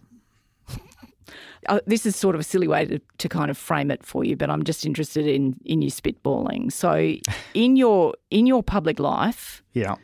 Uh, 1.69 1.79
this 1.85 2.05
is 2.05 2.15
sort 2.15 2.35
of 2.35 2.41
a 2.41 2.43
silly 2.43 2.67
way 2.67 2.85
to, 2.85 2.99
to 3.17 3.29
kind 3.29 3.49
of 3.51 3.57
frame 3.57 3.91
it 3.91 4.03
for 4.05 4.23
you, 4.23 4.35
but 4.35 4.49
I'm 4.49 4.63
just 4.63 4.85
interested 4.85 5.25
in 5.27 5.55
in 5.65 5.81
your 5.81 5.91
spitballing. 5.91 6.71
So, 6.71 7.13
in 7.53 7.75
your 7.75 8.13
in 8.29 8.45
your 8.47 8.63
public 8.63 8.99
life, 8.99 9.63
Yeah. 9.73 9.95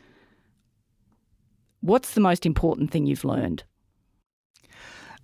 what's 1.80 2.14
the 2.14 2.20
most 2.20 2.46
important 2.46 2.90
thing 2.90 3.06
you've 3.06 3.24
learned? 3.24 3.64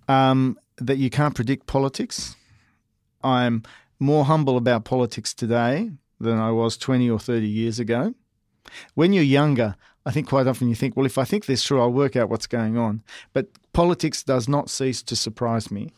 um, 0.07 0.57
that 0.77 0.97
you 0.97 1.09
can't 1.09 1.33
predict 1.33 1.65
politics. 1.65 2.35
I'm 3.23 3.63
more 3.99 4.25
humble 4.25 4.55
about 4.57 4.85
politics 4.85 5.33
today 5.33 5.89
than 6.19 6.37
I 6.37 6.51
was 6.51 6.77
20 6.77 7.09
or 7.09 7.17
30 7.19 7.47
years 7.47 7.79
ago. 7.79 8.13
When 8.93 9.13
you're 9.13 9.23
younger, 9.23 9.75
I 10.05 10.11
think 10.11 10.27
quite 10.27 10.47
often 10.47 10.69
you 10.69 10.75
think, 10.75 10.95
well, 10.95 11.05
if 11.05 11.17
I 11.17 11.23
think 11.23 11.45
this 11.45 11.65
through, 11.65 11.81
I'll 11.81 11.91
work 11.91 12.15
out 12.15 12.29
what's 12.29 12.47
going 12.47 12.77
on. 12.77 13.01
But 13.33 13.47
politics 13.73 14.23
does 14.23 14.47
not 14.47 14.69
cease 14.69 15.01
to 15.03 15.15
surprise 15.15 15.71
me. 15.71 15.91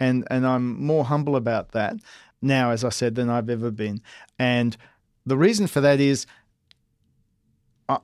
And, 0.00 0.26
and 0.30 0.46
I'm 0.46 0.84
more 0.84 1.04
humble 1.04 1.36
about 1.36 1.72
that 1.72 1.96
now, 2.40 2.70
as 2.70 2.84
I 2.84 2.88
said, 2.88 3.14
than 3.14 3.30
I've 3.30 3.48
ever 3.48 3.70
been. 3.70 4.02
And 4.38 4.76
the 5.24 5.36
reason 5.36 5.68
for 5.68 5.80
that 5.80 6.00
is 6.00 6.26
I, 7.88 7.98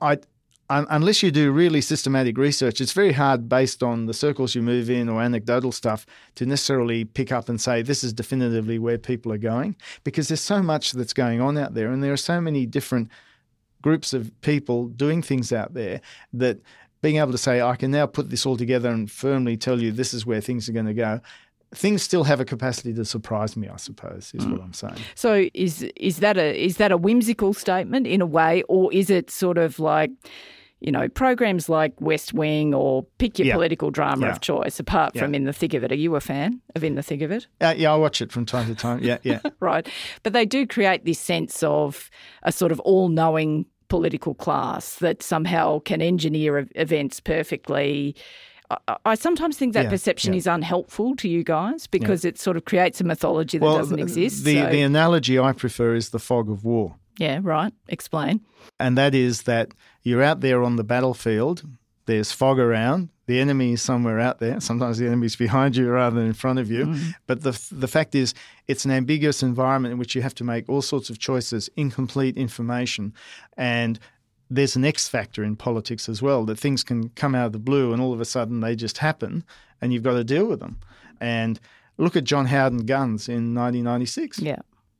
I 0.69 0.85
unless 0.89 1.23
you 1.23 1.31
do 1.31 1.51
really 1.51 1.81
systematic 1.81 2.37
research, 2.37 2.79
it's 2.79 2.91
very 2.91 3.13
hard 3.13 3.49
based 3.49 3.81
on 3.81 4.05
the 4.05 4.13
circles 4.13 4.53
you 4.53 4.61
move 4.61 4.89
in 4.89 5.09
or 5.09 5.21
anecdotal 5.21 5.71
stuff 5.71 6.05
to 6.35 6.45
necessarily 6.45 7.05
pick 7.05 7.31
up 7.31 7.49
and 7.49 7.59
say 7.59 7.81
this 7.81 8.03
is 8.03 8.13
definitively 8.13 8.77
where 8.77 8.97
people 8.97 9.33
are 9.33 9.39
going 9.39 9.75
because 10.03 10.27
there's 10.27 10.41
so 10.41 10.61
much 10.61 10.91
that's 10.91 11.13
going 11.13 11.41
on 11.41 11.57
out 11.57 11.73
there 11.73 11.91
and 11.91 12.03
there 12.03 12.13
are 12.13 12.17
so 12.17 12.39
many 12.39 12.65
different 12.65 13.09
groups 13.81 14.13
of 14.13 14.31
people 14.41 14.87
doing 14.87 15.21
things 15.21 15.51
out 15.51 15.73
there 15.73 16.01
that 16.33 16.59
being 17.01 17.17
able 17.17 17.31
to 17.31 17.37
say 17.37 17.61
I 17.61 17.75
can 17.75 17.91
now 17.91 18.05
put 18.05 18.29
this 18.29 18.45
all 18.45 18.57
together 18.57 18.89
and 18.89 19.09
firmly 19.09 19.57
tell 19.57 19.81
you 19.81 19.91
this 19.91 20.13
is 20.13 20.25
where 20.25 20.41
things 20.41 20.67
are 20.67 20.73
going 20.73 20.85
to 20.85 20.93
go. 20.93 21.21
Things 21.73 22.01
still 22.01 22.23
have 22.23 22.39
a 22.39 22.45
capacity 22.45 22.93
to 22.95 23.05
surprise 23.05 23.55
me, 23.55 23.69
I 23.69 23.77
suppose, 23.77 24.31
is 24.33 24.45
what 24.45 24.59
mm. 24.59 24.63
I'm 24.63 24.73
saying. 24.73 24.97
So, 25.13 25.47
is 25.53 25.83
is 25.95 26.17
that 26.17 26.35
a 26.35 26.59
is 26.59 26.77
that 26.77 26.91
a 26.91 26.97
whimsical 26.97 27.53
statement 27.53 28.07
in 28.07 28.21
a 28.21 28.25
way, 28.25 28.63
or 28.67 28.91
is 28.91 29.09
it 29.09 29.29
sort 29.29 29.57
of 29.57 29.79
like? 29.79 30.11
You 30.81 30.91
know, 30.93 31.09
programs 31.09 31.67
like 31.67 31.93
West 31.99 32.33
Wing 32.33 32.73
or 32.73 33.03
pick 33.17 33.37
your 33.37 33.47
Yeah. 33.49 33.55
political 33.55 33.91
drama 33.91 34.27
Yeah. 34.27 34.31
of 34.31 34.39
choice, 34.41 34.79
apart 34.79 35.13
Yeah. 35.13 35.23
from 35.23 35.35
In 35.35 35.43
the 35.43 35.51
Thick 35.51 35.73
of 35.73 35.83
It. 35.83 35.91
Are 35.91 35.95
you 35.95 36.15
a 36.15 36.21
fan 36.21 36.61
of 36.75 36.83
In 36.85 36.95
the 36.95 37.03
Thick 37.03 37.21
of 37.21 37.31
It? 37.31 37.47
Uh, 37.59 37.73
yeah, 37.77 37.91
I 37.91 37.95
watch 37.97 38.21
it 38.21 38.31
from 38.31 38.45
time 38.45 38.67
to 38.67 38.75
time. 38.75 38.99
Yeah, 39.03 39.17
yeah. 39.23 39.41
right? 39.59 39.85
But 40.23 40.31
they 40.33 40.45
do 40.45 40.65
create 40.65 41.03
this 41.03 41.19
sense 41.19 41.61
of 41.63 42.09
a 42.43 42.51
sort 42.53 42.71
of 42.71 42.79
all 42.81 43.09
knowing 43.09 43.65
political 43.89 44.33
class 44.35 44.95
that 44.97 45.21
somehow 45.23 45.79
can 45.79 46.01
engineer 46.01 46.67
events 46.75 47.19
perfectly. 47.19 48.15
I, 48.87 48.95
I 49.03 49.15
sometimes 49.15 49.57
think 49.57 49.73
that 49.73 49.89
perception 49.89 50.33
is 50.35 50.45
unhelpful 50.47 51.15
to 51.17 51.27
you 51.27 51.43
guys 51.43 51.87
because 51.87 52.23
it 52.23 52.37
sort 52.39 52.55
of 52.55 52.65
creates 52.65 53.01
a 53.01 53.03
mythology 53.03 53.57
that 53.57 53.65
doesn't 53.65 53.99
exist. 53.99 54.45
The, 54.45 54.59
so- 54.61 54.69
the 54.69 54.81
analogy 54.81 55.39
I 55.39 55.51
prefer 55.53 55.95
is 55.95 56.09
the 56.11 56.19
fog 56.19 56.49
of 56.49 56.63
war. 56.63 56.95
Yeah, 57.17 57.39
right. 57.41 57.73
Explain. 57.87 58.41
and 58.79 58.97
that 58.97 59.15
is 59.15 59.43
that 59.43 59.73
you're 60.03 60.23
out 60.23 60.41
there 60.41 60.63
on 60.63 60.75
the 60.75 60.83
battlefield. 60.83 61.63
There's 62.05 62.31
fog 62.31 62.57
around. 62.59 63.09
The 63.27 63.39
enemy 63.39 63.73
is 63.73 63.81
somewhere 63.83 64.19
out 64.19 64.39
there. 64.39 64.59
Sometimes 64.59 64.97
the 64.97 65.05
enemy's 65.05 65.35
behind 65.45 65.75
you 65.75 65.89
rather 65.89 66.15
than 66.15 66.25
in 66.25 66.33
front 66.33 66.57
of 66.57 66.71
you. 66.71 66.87
Mm. 66.87 67.13
But 67.27 67.43
the 67.43 67.59
the 67.71 67.87
fact 67.87 68.15
is, 68.15 68.33
it's 68.67 68.85
an 68.85 68.91
ambiguous 68.91 69.43
environment 69.43 69.91
in 69.91 69.99
which 69.99 70.15
you 70.15 70.21
have 70.23 70.33
to 70.35 70.43
make 70.43 70.67
all 70.67 70.81
sorts 70.81 71.09
of 71.09 71.19
choices, 71.19 71.69
incomplete 71.75 72.37
information, 72.37 73.13
and 73.57 73.99
there's 74.49 74.75
an 74.75 74.83
X 74.83 75.07
factor 75.07 75.43
in 75.43 75.55
politics 75.55 76.09
as 76.09 76.21
well. 76.23 76.43
That 76.45 76.57
things 76.57 76.83
can 76.83 77.09
come 77.09 77.35
out 77.35 77.45
of 77.45 77.51
the 77.51 77.59
blue 77.59 77.93
and 77.93 78.01
all 78.01 78.13
of 78.13 78.19
a 78.21 78.25
sudden 78.25 78.61
they 78.61 78.75
just 78.75 78.97
happen, 78.97 79.43
and 79.79 79.93
you've 79.93 80.01
got 80.03 80.13
to 80.13 80.23
deal 80.23 80.45
with 80.45 80.59
them. 80.59 80.79
And 81.21 81.59
look 81.99 82.15
at 82.15 82.23
John 82.23 82.47
Howden 82.47 82.85
guns 82.87 83.29
in 83.29 83.53
1996. 83.53 84.39
Yeah. 84.39 84.55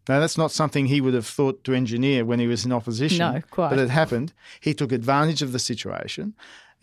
Now, 0.09 0.19
that's 0.19 0.39
not 0.39 0.51
something 0.51 0.87
he 0.87 1.01
would 1.01 1.13
have 1.13 1.27
thought 1.27 1.63
to 1.65 1.73
engineer 1.75 2.25
when 2.25 2.39
he 2.39 2.47
was 2.47 2.65
in 2.65 2.71
opposition. 2.71 3.19
No, 3.19 3.41
quite. 3.51 3.69
But 3.69 3.77
it 3.77 3.91
happened. 3.91 4.33
He 4.59 4.73
took 4.73 4.91
advantage 4.91 5.43
of 5.43 5.51
the 5.51 5.59
situation 5.59 6.33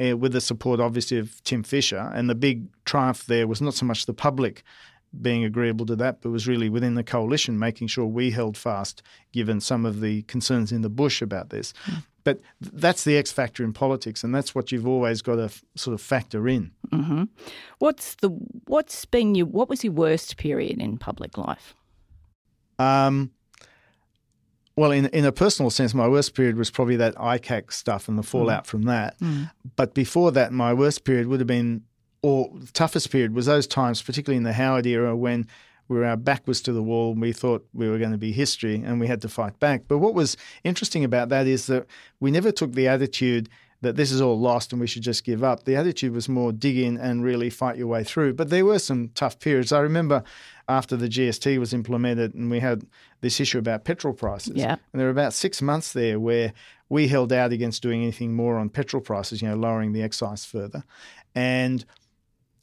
uh, 0.00 0.16
with 0.16 0.32
the 0.32 0.40
support, 0.40 0.78
obviously, 0.78 1.18
of 1.18 1.42
Tim 1.42 1.64
Fischer. 1.64 2.12
And 2.14 2.30
the 2.30 2.36
big 2.36 2.68
triumph 2.84 3.26
there 3.26 3.48
was 3.48 3.60
not 3.60 3.74
so 3.74 3.84
much 3.84 4.06
the 4.06 4.14
public 4.14 4.62
being 5.20 5.44
agreeable 5.44 5.86
to 5.86 5.96
that, 5.96 6.20
but 6.20 6.30
was 6.30 6.46
really 6.46 6.68
within 6.68 6.94
the 6.94 7.02
coalition 7.02 7.58
making 7.58 7.88
sure 7.88 8.06
we 8.06 8.30
held 8.30 8.56
fast, 8.56 9.02
given 9.32 9.60
some 9.60 9.84
of 9.84 10.00
the 10.00 10.22
concerns 10.22 10.70
in 10.70 10.82
the 10.82 10.88
bush 10.88 11.20
about 11.20 11.50
this. 11.50 11.74
Hmm. 11.84 11.94
But 12.22 12.40
that's 12.60 13.02
the 13.02 13.16
X 13.16 13.32
factor 13.32 13.64
in 13.64 13.72
politics, 13.72 14.22
and 14.22 14.32
that's 14.32 14.54
what 14.54 14.70
you've 14.70 14.86
always 14.86 15.20
got 15.20 15.36
to 15.36 15.44
f- 15.44 15.64
sort 15.74 15.94
of 15.94 16.00
factor 16.00 16.48
in. 16.48 16.70
What's 17.78 18.16
the 18.16 18.30
what's 18.66 19.04
been 19.04 19.34
your 19.34 19.46
what 19.46 19.68
was 19.68 19.82
your 19.82 19.92
worst 19.92 20.36
period 20.36 20.80
in 20.80 20.98
public 20.98 21.38
life? 21.38 21.74
Um, 22.78 23.30
well, 24.76 24.90
in 24.90 25.06
in 25.06 25.24
a 25.24 25.32
personal 25.32 25.70
sense, 25.70 25.94
my 25.94 26.06
worst 26.06 26.34
period 26.34 26.56
was 26.56 26.70
probably 26.70 26.96
that 26.96 27.14
ICAC 27.16 27.72
stuff 27.72 28.08
and 28.08 28.18
the 28.18 28.22
fallout 28.22 28.66
from 28.66 28.82
that. 28.82 29.16
But 29.76 29.94
before 29.94 30.32
that, 30.32 30.52
my 30.52 30.74
worst 30.74 31.04
period 31.04 31.28
would 31.28 31.40
have 31.40 31.46
been, 31.46 31.82
or 32.22 32.50
toughest 32.74 33.10
period 33.10 33.34
was 33.34 33.46
those 33.46 33.66
times, 33.66 34.02
particularly 34.02 34.36
in 34.36 34.42
the 34.42 34.52
Howard 34.52 34.86
era, 34.86 35.16
when 35.16 35.46
we 35.88 35.96
were 35.96 36.04
our 36.04 36.16
back 36.16 36.46
was 36.46 36.60
to 36.62 36.72
the 36.72 36.82
wall 36.82 37.12
and 37.12 37.20
we 37.20 37.32
thought 37.32 37.66
we 37.72 37.88
were 37.88 37.98
going 37.98 38.10
to 38.12 38.18
be 38.18 38.32
history 38.32 38.82
and 38.84 39.00
we 39.00 39.06
had 39.06 39.22
to 39.22 39.28
fight 39.28 39.58
back. 39.60 39.84
But 39.88 39.98
what 39.98 40.14
was 40.14 40.36
interesting 40.64 41.04
about 41.04 41.28
that 41.30 41.46
is 41.46 41.68
that 41.68 41.86
we 42.20 42.30
never 42.30 42.50
took 42.52 42.72
the 42.72 42.88
attitude 42.88 43.48
that 43.82 43.96
this 43.96 44.10
is 44.10 44.20
all 44.20 44.38
lost 44.38 44.72
and 44.72 44.80
we 44.80 44.86
should 44.86 45.02
just 45.02 45.24
give 45.24 45.44
up. 45.44 45.64
The 45.64 45.76
attitude 45.76 46.12
was 46.12 46.28
more 46.28 46.52
dig 46.52 46.78
in 46.78 46.96
and 46.96 47.22
really 47.22 47.50
fight 47.50 47.76
your 47.76 47.86
way 47.86 48.04
through. 48.04 48.34
But 48.34 48.50
there 48.50 48.64
were 48.64 48.78
some 48.78 49.10
tough 49.14 49.38
periods. 49.38 49.72
I 49.72 49.80
remember 49.80 50.22
after 50.68 50.96
the 50.96 51.08
GST 51.08 51.58
was 51.58 51.72
implemented 51.72 52.34
and 52.34 52.50
we 52.50 52.60
had 52.60 52.86
this 53.20 53.38
issue 53.38 53.58
about 53.58 53.84
petrol 53.84 54.14
prices. 54.14 54.56
Yeah. 54.56 54.72
And 54.92 55.00
there 55.00 55.06
were 55.06 55.12
about 55.12 55.34
six 55.34 55.60
months 55.60 55.92
there 55.92 56.18
where 56.18 56.52
we 56.88 57.08
held 57.08 57.32
out 57.32 57.52
against 57.52 57.82
doing 57.82 58.02
anything 58.02 58.34
more 58.34 58.56
on 58.56 58.70
petrol 58.70 59.02
prices, 59.02 59.42
you 59.42 59.48
know, 59.48 59.56
lowering 59.56 59.92
the 59.92 60.02
excise 60.02 60.44
further. 60.44 60.84
And 61.34 61.84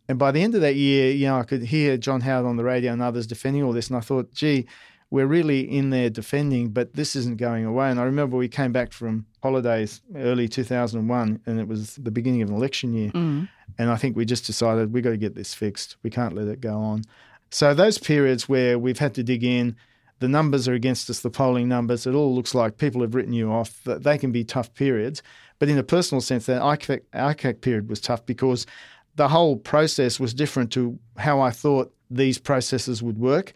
and 0.10 0.20
by 0.20 0.32
the 0.32 0.41
end 0.41 0.53
of 0.53 0.62
that 0.62 0.75
year, 0.75 1.12
you 1.12 1.27
know, 1.27 1.39
I 1.39 1.43
could 1.43 1.63
hear 1.63 1.96
John 1.96 2.22
Howard 2.22 2.46
on 2.46 2.58
the 2.58 2.63
radio 2.63 2.91
and 2.91 3.01
others 3.01 3.25
defending 3.25 3.63
all 3.63 3.72
this. 3.72 3.88
And 3.88 3.96
I 3.96 4.01
thought, 4.01 4.34
gee, 4.34 4.67
we're 5.13 5.27
really 5.27 5.60
in 5.60 5.91
there 5.91 6.10
defending, 6.10 6.70
but 6.70 6.96
this 6.96 7.15
isn't 7.15 7.38
going 7.38 7.65
away. 7.65 7.91
And 7.91 8.00
I 8.00 8.03
remember 8.03 8.36
we 8.36 8.48
came 8.48 8.72
back 8.72 8.91
from 8.91 9.27
holidays 9.43 10.01
early 10.15 10.48
2001, 10.48 11.39
and 11.46 11.60
it 11.60 11.67
was 11.67 11.98
the 11.98 12.10
beginning 12.10 12.41
of 12.41 12.50
an 12.50 12.55
election 12.55 12.96
year. 12.96 13.12
Mm. 13.12 13.48
And 13.77 13.91
I 13.91 13.96
think 13.96 14.15
we 14.15 14.25
just 14.25 14.48
decided 14.48 14.91
we've 14.91 15.03
got 15.03 15.12
to 15.12 15.17
get 15.17 15.36
this 15.36 15.53
fixed. 15.53 15.98
We 16.01 16.10
can't 16.10 16.34
let 16.34 16.48
it 16.48 16.62
go 16.62 16.79
on. 16.79 17.03
So 17.51 17.75
those 17.75 18.00
periods 18.00 18.50
where 18.50 18.79
we've 18.79 18.98
had 18.98 19.13
to 19.13 19.22
dig 19.22 19.43
in, 19.43 19.75
the 20.17 20.27
numbers 20.27 20.67
are 20.67 20.74
against 20.74 21.12
us, 21.12 21.20
the 21.20 21.29
polling 21.29 21.70
numbers, 21.70 22.08
it 22.08 22.15
all 22.15 22.34
looks 22.34 22.55
like 22.55 22.79
people 22.79 23.01
have 23.01 23.13
written 23.13 23.34
you 23.34 23.51
off. 23.51 23.84
They 23.84 24.17
can 24.17 24.32
be 24.32 24.43
tough 24.43 24.74
periods. 24.74 25.22
But 25.60 25.70
in 25.70 25.77
a 25.77 25.84
personal 25.84 26.22
sense, 26.22 26.48
that 26.48 26.60
ICAC, 26.60 27.01
ICAC 27.13 27.62
period 27.62 27.88
was 27.88 28.01
tough 28.01 28.25
because 28.25 28.65
the 29.15 29.27
whole 29.27 29.58
process 29.58 30.20
was 30.20 30.34
different 30.34 30.72
to 30.72 30.98
how 31.17 31.39
I 31.39 31.51
thought 31.51 31.93
these 32.10 32.38
processes 32.38 33.03
would 33.03 33.17
work. 33.17 33.53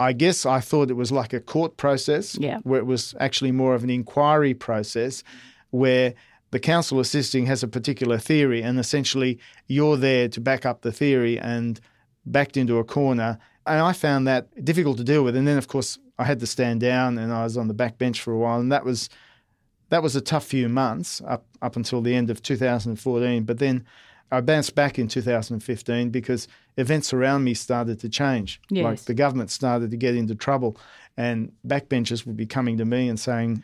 I 0.00 0.12
guess 0.12 0.44
I 0.44 0.60
thought 0.60 0.90
it 0.90 0.94
was 0.94 1.12
like 1.12 1.32
a 1.32 1.40
court 1.40 1.76
process, 1.76 2.36
Yeah. 2.38 2.58
where 2.64 2.80
it 2.80 2.86
was 2.86 3.14
actually 3.20 3.52
more 3.52 3.74
of 3.74 3.84
an 3.84 3.90
inquiry 3.90 4.54
process, 4.54 5.22
where 5.70 6.14
the 6.50 6.58
counsel 6.60 7.00
assisting 7.00 7.46
has 7.46 7.62
a 7.62 7.68
particular 7.68 8.18
theory, 8.18 8.62
and 8.62 8.78
essentially 8.78 9.38
you're 9.66 9.96
there 9.96 10.28
to 10.28 10.40
back 10.40 10.64
up 10.66 10.82
the 10.82 10.92
theory 10.92 11.38
and 11.38 11.80
backed 12.26 12.56
into 12.56 12.78
a 12.78 12.84
corner. 12.84 13.38
And 13.66 13.80
I 13.80 13.92
found 13.92 14.26
that 14.26 14.64
difficult 14.64 14.98
to 14.98 15.04
deal 15.04 15.24
with. 15.24 15.34
And 15.36 15.46
then, 15.48 15.58
of 15.58 15.68
course, 15.68 15.98
I 16.18 16.24
had 16.24 16.38
to 16.40 16.46
stand 16.46 16.80
down, 16.80 17.18
and 17.18 17.32
I 17.32 17.42
was 17.44 17.56
on 17.56 17.66
the 17.68 17.74
back 17.74 17.98
bench 17.98 18.20
for 18.20 18.32
a 18.32 18.38
while, 18.38 18.60
and 18.60 18.70
that 18.72 18.84
was 18.84 19.08
that 19.90 20.02
was 20.02 20.16
a 20.16 20.20
tough 20.20 20.44
few 20.44 20.68
months 20.68 21.20
up 21.26 21.44
up 21.62 21.76
until 21.76 22.00
the 22.02 22.14
end 22.14 22.30
of 22.30 22.42
2014. 22.42 23.44
But 23.44 23.58
then 23.58 23.84
I 24.34 24.40
bounced 24.40 24.74
back 24.74 24.98
in 24.98 25.08
2015 25.08 26.10
because 26.10 26.48
events 26.76 27.12
around 27.12 27.44
me 27.44 27.54
started 27.54 28.00
to 28.00 28.08
change. 28.08 28.60
Like 28.70 28.82
Yes. 28.82 29.04
the 29.04 29.14
government 29.14 29.50
started 29.50 29.90
to 29.90 29.96
get 29.96 30.14
into 30.14 30.34
trouble, 30.34 30.76
and 31.16 31.52
backbenchers 31.66 32.26
would 32.26 32.36
be 32.36 32.46
coming 32.46 32.76
to 32.78 32.84
me 32.84 33.08
and 33.08 33.18
saying 33.18 33.62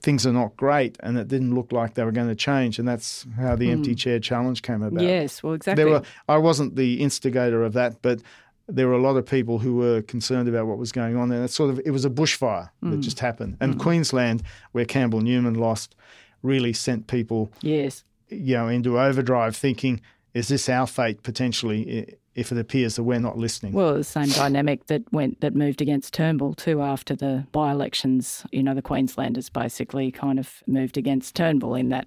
things 0.00 0.26
are 0.26 0.32
not 0.32 0.56
great, 0.56 0.96
and 1.00 1.18
it 1.18 1.28
didn't 1.28 1.54
look 1.54 1.72
like 1.72 1.94
they 1.94 2.04
were 2.04 2.12
going 2.12 2.28
to 2.28 2.34
change. 2.34 2.78
And 2.78 2.86
that's 2.86 3.26
how 3.36 3.56
the 3.56 3.70
empty 3.70 3.92
hmm. 3.92 3.96
chair 3.96 4.20
challenge 4.20 4.62
came 4.62 4.82
about. 4.82 5.02
Yes, 5.02 5.42
well, 5.42 5.54
exactly. 5.54 5.84
There 5.84 5.92
were 5.92 6.02
I 6.28 6.38
wasn't 6.38 6.76
the 6.76 7.00
instigator 7.02 7.62
of 7.62 7.72
that, 7.74 8.00
but 8.02 8.20
there 8.68 8.86
were 8.86 8.94
a 8.94 9.00
lot 9.00 9.16
of 9.16 9.24
people 9.24 9.58
who 9.58 9.76
were 9.76 10.02
concerned 10.02 10.48
about 10.48 10.66
what 10.66 10.78
was 10.78 10.92
going 10.92 11.16
on, 11.16 11.32
and 11.32 11.44
it 11.44 11.50
sort 11.50 11.70
of 11.70 11.80
it 11.84 11.90
was 11.90 12.04
a 12.04 12.10
bushfire 12.10 12.70
that 12.82 12.96
hmm. 12.96 13.00
just 13.00 13.20
happened. 13.20 13.56
And 13.60 13.74
hmm. 13.74 13.80
Queensland, 13.80 14.42
where 14.72 14.84
Campbell 14.84 15.20
Newman 15.20 15.54
lost, 15.54 15.94
really 16.42 16.72
sent 16.72 17.06
people 17.06 17.50
yes. 17.62 18.04
You 18.28 18.56
know 18.56 18.68
into 18.68 18.98
overdrive, 18.98 19.56
thinking, 19.56 20.00
"Is 20.34 20.48
this 20.48 20.68
our 20.68 20.86
fate 20.86 21.22
potentially?" 21.22 22.16
If 22.34 22.52
it 22.52 22.58
appears 22.58 22.94
that 22.94 23.02
we're 23.02 23.18
not 23.18 23.36
listening. 23.36 23.72
Well, 23.72 23.94
the 23.94 24.04
same 24.04 24.28
dynamic 24.28 24.86
that 24.86 25.02
went 25.12 25.40
that 25.40 25.56
moved 25.56 25.82
against 25.82 26.14
Turnbull 26.14 26.54
too 26.54 26.80
after 26.80 27.16
the 27.16 27.48
by-elections. 27.50 28.46
You 28.52 28.62
know, 28.62 28.74
the 28.74 28.82
Queenslanders 28.82 29.50
basically 29.50 30.12
kind 30.12 30.38
of 30.38 30.62
moved 30.64 30.96
against 30.96 31.34
Turnbull 31.34 31.74
in 31.74 31.88
that 31.88 32.06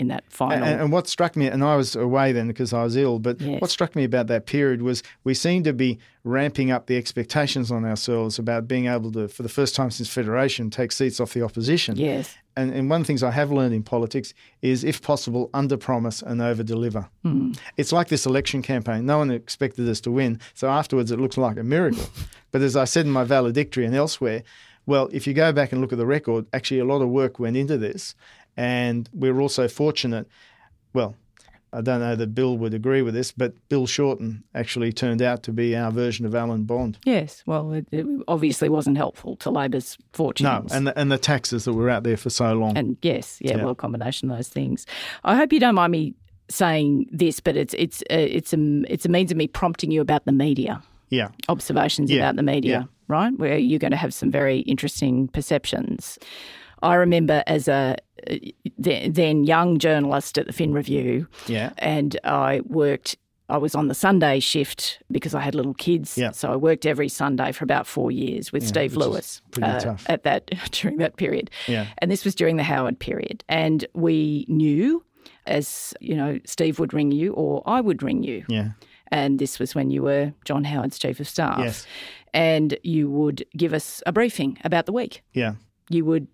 in 0.00 0.08
that 0.08 0.24
final. 0.30 0.64
And, 0.64 0.80
and 0.80 0.92
what 0.92 1.06
struck 1.06 1.36
me, 1.36 1.46
and 1.46 1.62
I 1.62 1.76
was 1.76 1.94
away 1.94 2.32
then 2.32 2.48
because 2.48 2.72
I 2.72 2.82
was 2.82 2.96
ill, 2.96 3.18
but 3.18 3.40
Yes. 3.40 3.60
what 3.60 3.70
struck 3.70 3.94
me 3.94 4.02
about 4.04 4.26
that 4.28 4.46
period 4.46 4.82
was 4.82 5.02
we 5.24 5.34
seemed 5.34 5.64
to 5.66 5.72
be 5.72 5.98
ramping 6.24 6.70
up 6.70 6.86
the 6.86 6.96
expectations 6.96 7.70
on 7.70 7.84
ourselves 7.84 8.38
about 8.38 8.66
being 8.66 8.86
able 8.86 9.12
to, 9.12 9.28
for 9.28 9.42
the 9.42 9.48
first 9.48 9.74
time 9.76 9.90
since 9.90 10.08
Federation, 10.08 10.70
take 10.70 10.90
seats 10.92 11.20
off 11.20 11.34
the 11.34 11.42
opposition. 11.42 11.96
yes. 11.96 12.36
And, 12.56 12.72
and 12.74 12.90
one 12.90 13.00
of 13.00 13.06
the 13.06 13.10
things 13.12 13.22
I 13.22 13.30
have 13.30 13.52
learned 13.52 13.72
in 13.74 13.82
politics 13.84 14.34
is, 14.60 14.82
if 14.84 15.00
possible, 15.00 15.48
under 15.54 15.76
promise 15.76 16.20
and 16.20 16.42
over 16.42 16.62
deliver. 16.62 17.08
Hmm. 17.22 17.52
It's 17.76 17.92
like 17.92 18.08
this 18.08 18.26
election 18.26 18.60
campaign. 18.60 19.06
No 19.06 19.18
one 19.18 19.30
expected 19.30 19.88
us 19.88 20.00
to 20.02 20.10
win. 20.10 20.40
So 20.54 20.68
afterwards, 20.68 21.10
it 21.10 21.20
looks 21.20 21.38
like 21.38 21.56
a 21.58 21.62
miracle. 21.62 22.04
but 22.50 22.60
as 22.60 22.74
I 22.76 22.84
said 22.84 23.06
in 23.06 23.12
my 23.12 23.24
valedictory 23.24 23.86
and 23.86 23.94
elsewhere, 23.94 24.42
well, 24.84 25.08
if 25.12 25.26
you 25.26 25.32
go 25.32 25.52
back 25.52 25.70
and 25.72 25.80
look 25.80 25.92
at 25.92 25.98
the 25.98 26.06
record, 26.06 26.46
actually 26.52 26.80
a 26.80 26.84
lot 26.84 27.00
of 27.02 27.08
work 27.08 27.38
went 27.38 27.56
into 27.56 27.78
this. 27.78 28.14
And 28.56 29.08
we're 29.12 29.40
also 29.40 29.68
fortunate. 29.68 30.26
Well, 30.92 31.14
I 31.72 31.80
don't 31.82 32.00
know 32.00 32.16
that 32.16 32.34
Bill 32.34 32.58
would 32.58 32.74
agree 32.74 33.00
with 33.00 33.14
this, 33.14 33.30
but 33.30 33.54
Bill 33.68 33.86
Shorten 33.86 34.42
actually 34.54 34.92
turned 34.92 35.22
out 35.22 35.44
to 35.44 35.52
be 35.52 35.76
our 35.76 35.92
version 35.92 36.26
of 36.26 36.34
Alan 36.34 36.64
Bond. 36.64 36.98
Yes. 37.04 37.44
Well, 37.46 37.72
it, 37.72 37.86
it 37.92 38.04
obviously 38.26 38.68
wasn't 38.68 38.96
helpful 38.96 39.36
to 39.36 39.50
Labor's 39.50 39.96
fortunes. 40.12 40.70
No, 40.70 40.76
and 40.76 40.86
the, 40.88 40.98
and 40.98 41.12
the 41.12 41.18
taxes 41.18 41.64
that 41.66 41.72
were 41.72 41.88
out 41.88 42.02
there 42.02 42.16
for 42.16 42.28
so 42.30 42.52
long. 42.54 42.76
And 42.76 42.96
yes, 43.02 43.38
yeah, 43.40 43.56
Yeah. 43.56 43.62
well, 43.62 43.70
a 43.70 43.74
combination 43.76 44.30
of 44.30 44.36
those 44.36 44.48
things. 44.48 44.84
I 45.22 45.36
hope 45.36 45.52
you 45.52 45.60
don't 45.60 45.76
mind 45.76 45.92
me 45.92 46.14
saying 46.48 47.06
this, 47.12 47.38
but 47.38 47.56
it's 47.56 47.74
it's 47.74 48.02
uh, 48.10 48.16
it's 48.16 48.52
a 48.52 48.82
it's 48.88 49.06
a 49.06 49.08
means 49.08 49.30
of 49.30 49.36
me 49.36 49.46
prompting 49.46 49.92
you 49.92 50.00
about 50.00 50.24
the 50.24 50.32
media 50.32 50.82
yeah. 51.10 51.28
observations 51.48 52.10
Yeah, 52.10 52.22
about 52.22 52.34
the 52.34 52.42
media, 52.42 52.80
yeah. 52.80 52.84
right? 53.06 53.32
Where 53.38 53.56
you're 53.56 53.78
going 53.78 53.92
to 53.92 53.96
have 53.96 54.12
some 54.12 54.32
very 54.32 54.60
interesting 54.60 55.28
perceptions. 55.28 56.18
I 56.82 56.94
remember 56.94 57.42
as 57.46 57.68
a 57.68 57.96
uh, 58.30 58.36
then 58.78 59.44
young 59.44 59.78
journalist 59.78 60.38
at 60.38 60.46
the 60.46 60.52
Fin 60.52 60.72
Review, 60.72 61.26
Yeah. 61.46 61.72
and 61.78 62.18
I 62.24 62.60
worked. 62.64 63.16
I 63.48 63.58
was 63.58 63.74
on 63.74 63.88
the 63.88 63.94
Sunday 63.94 64.38
shift 64.38 65.02
because 65.10 65.34
I 65.34 65.40
had 65.40 65.56
little 65.56 65.74
kids, 65.74 66.16
Yeah. 66.16 66.30
so 66.30 66.52
I 66.52 66.56
worked 66.56 66.86
every 66.86 67.08
Sunday 67.08 67.50
for 67.50 67.64
about 67.64 67.84
four 67.86 68.12
years 68.12 68.52
with 68.52 68.64
Steve 68.64 68.94
which 68.94 69.04
is 69.04 69.08
Lewis 69.08 69.42
uh, 69.60 69.80
tough. 69.80 70.06
at 70.08 70.22
that 70.22 70.46
during 70.70 70.98
that 70.98 71.16
period. 71.16 71.50
Yeah. 71.66 71.86
And 71.98 72.10
this 72.12 72.24
was 72.24 72.34
during 72.36 72.56
the 72.58 72.62
Howard 72.62 73.00
period, 73.00 73.42
and 73.48 73.84
we 73.92 74.44
knew, 74.48 75.04
as 75.46 75.92
you 76.00 76.14
know, 76.14 76.38
Steve 76.44 76.78
would 76.78 76.94
ring 76.94 77.10
you 77.10 77.32
or 77.32 77.62
I 77.66 77.80
would 77.80 78.02
ring 78.04 78.22
you, 78.22 78.44
Yeah. 78.48 78.70
and 79.08 79.40
this 79.40 79.58
was 79.58 79.74
when 79.74 79.90
you 79.90 80.04
were 80.04 80.32
John 80.44 80.62
Howard's 80.62 80.98
chief 80.98 81.18
of 81.18 81.28
staff. 81.28 81.58
Yes. 81.58 81.86
And 82.32 82.78
you 82.84 83.10
would 83.10 83.44
give 83.56 83.74
us 83.74 84.00
a 84.06 84.12
briefing 84.12 84.58
about 84.62 84.86
the 84.86 84.92
week. 84.92 85.24
Yeah. 85.32 85.54
You 85.88 86.04
would 86.04 86.28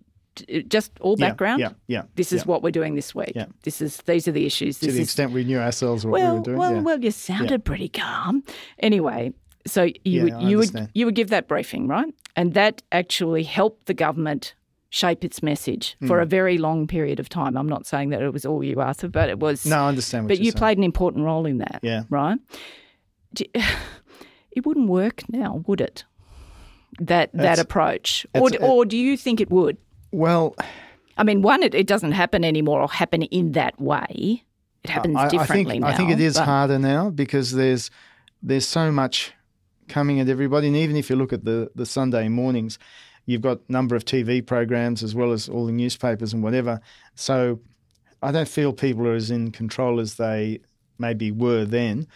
just 0.68 0.92
all 1.00 1.16
background. 1.16 1.60
yeah, 1.60 1.70
yeah, 1.86 2.02
This 2.14 2.32
is 2.32 2.42
yeah. 2.42 2.46
what 2.46 2.62
we're 2.62 2.70
doing 2.70 2.94
this 2.94 3.14
week. 3.14 3.32
Yeah. 3.34 3.46
This 3.62 3.80
is 3.80 3.98
these 4.06 4.26
are 4.28 4.32
the 4.32 4.46
issues. 4.46 4.78
To 4.80 4.86
the 4.86 4.92
is 4.92 4.98
extent 4.98 5.32
we 5.32 5.44
knew 5.44 5.58
ourselves 5.58 6.04
what 6.04 6.12
well, 6.20 6.32
we 6.32 6.38
were 6.38 6.44
doing. 6.44 6.58
well, 6.58 6.74
yeah. 6.74 6.80
well. 6.82 7.00
You 7.04 7.10
sounded 7.10 7.64
pretty 7.64 7.88
calm. 7.88 8.42
Anyway, 8.78 9.32
so 9.66 9.84
you 9.84 9.94
Yeah, 10.04 10.22
would 10.38 10.42
you 10.48 10.58
would 10.58 10.90
you 10.94 11.06
would 11.06 11.14
give 11.14 11.28
that 11.30 11.48
briefing, 11.48 11.88
right? 11.88 12.12
And 12.36 12.54
that 12.54 12.82
actually 12.92 13.42
helped 13.44 13.86
the 13.86 13.94
government 13.94 14.54
shape 14.90 15.24
its 15.24 15.42
message 15.42 15.96
Hmm. 16.00 16.06
for 16.06 16.20
a 16.20 16.26
very 16.26 16.58
long 16.58 16.86
period 16.86 17.18
of 17.20 17.28
time. 17.28 17.56
I'm 17.56 17.68
not 17.68 17.86
saying 17.86 18.10
that 18.10 18.22
it 18.22 18.32
was 18.32 18.46
all 18.46 18.62
you, 18.62 18.80
Arthur, 18.80 19.08
but 19.08 19.28
it 19.28 19.38
was. 19.40 19.66
no, 19.66 19.76
I 19.84 19.88
understand 19.88 20.28
but 20.28 20.38
you 20.38 20.44
saying. 20.52 20.58
played 20.58 20.78
an 20.78 20.84
important 20.84 21.24
role 21.24 21.44
in 21.46 21.58
that. 21.58 21.80
Yeah. 21.82 22.04
Right. 22.10 22.38
It 24.52 24.64
wouldn't 24.64 24.88
work 24.88 25.22
now, 25.28 25.62
would 25.66 25.82
it? 25.82 26.04
That 26.98 27.30
that 27.34 27.58
approach, 27.58 28.26
or 28.34 28.48
or 28.62 28.86
do 28.86 28.96
you 28.96 29.18
think 29.18 29.38
it 29.42 29.50
would? 29.50 29.76
Well, 30.12 30.54
I 31.16 31.24
mean, 31.24 31.42
one, 31.42 31.62
it, 31.62 31.74
it 31.74 31.86
doesn't 31.86 32.12
happen 32.12 32.44
anymore 32.44 32.80
or 32.80 32.88
happen 32.88 33.22
in 33.22 33.52
that 33.52 33.80
way. 33.80 34.44
It 34.84 34.90
happens 34.90 35.16
I, 35.16 35.24
I 35.24 35.28
differently 35.28 35.74
think 35.74 35.82
now. 35.82 35.88
I 35.88 35.94
think 35.94 36.10
it 36.10 36.20
is 36.20 36.34
but- 36.34 36.44
harder 36.44 36.78
now 36.78 37.10
because 37.10 37.52
there's 37.52 37.90
there's 38.42 38.66
so 38.66 38.92
much 38.92 39.32
coming 39.88 40.20
at 40.20 40.28
everybody, 40.28 40.68
and 40.68 40.76
even 40.76 40.96
if 40.96 41.10
you 41.10 41.16
look 41.16 41.32
at 41.32 41.44
the 41.44 41.70
the 41.74 41.86
Sunday 41.86 42.28
mornings, 42.28 42.78
you've 43.24 43.42
got 43.42 43.58
a 43.68 43.72
number 43.72 43.96
of 43.96 44.04
TV 44.04 44.44
programs 44.44 45.02
as 45.02 45.14
well 45.14 45.32
as 45.32 45.48
all 45.48 45.66
the 45.66 45.72
newspapers 45.72 46.32
and 46.32 46.42
whatever. 46.42 46.80
So 47.14 47.60
I 48.22 48.32
don't 48.32 48.48
feel 48.48 48.72
people 48.72 49.06
are 49.06 49.14
as 49.14 49.30
in 49.30 49.50
control 49.50 50.00
as 50.00 50.14
they 50.14 50.60
maybe 50.98 51.30
were 51.30 51.64
then. 51.64 52.06